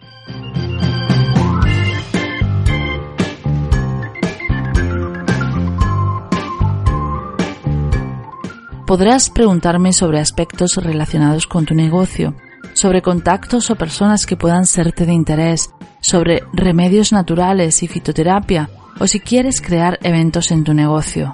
Podrás 8.87 9.29
preguntarme 9.29 9.93
sobre 9.93 10.19
aspectos 10.19 10.77
relacionados 10.77 11.45
con 11.45 11.65
tu 11.65 11.75
negocio, 11.75 12.35
sobre 12.73 13.03
contactos 13.03 13.69
o 13.69 13.75
personas 13.75 14.25
que 14.25 14.37
puedan 14.37 14.65
serte 14.65 15.05
de 15.05 15.13
interés, 15.13 15.69
sobre 16.07 16.43
remedios 16.53 17.11
naturales 17.11 17.81
y 17.81 17.87
fitoterapia 17.87 18.69
o 18.99 19.07
si 19.07 19.19
quieres 19.19 19.59
crear 19.59 19.97
eventos 20.03 20.51
en 20.51 20.63
tu 20.63 20.75
negocio. 20.75 21.33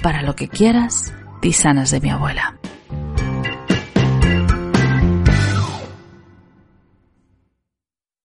Para 0.00 0.22
lo 0.22 0.36
que 0.36 0.46
quieras, 0.46 1.12
tisanas 1.40 1.90
de 1.90 2.00
mi 2.00 2.10
abuela. 2.10 2.56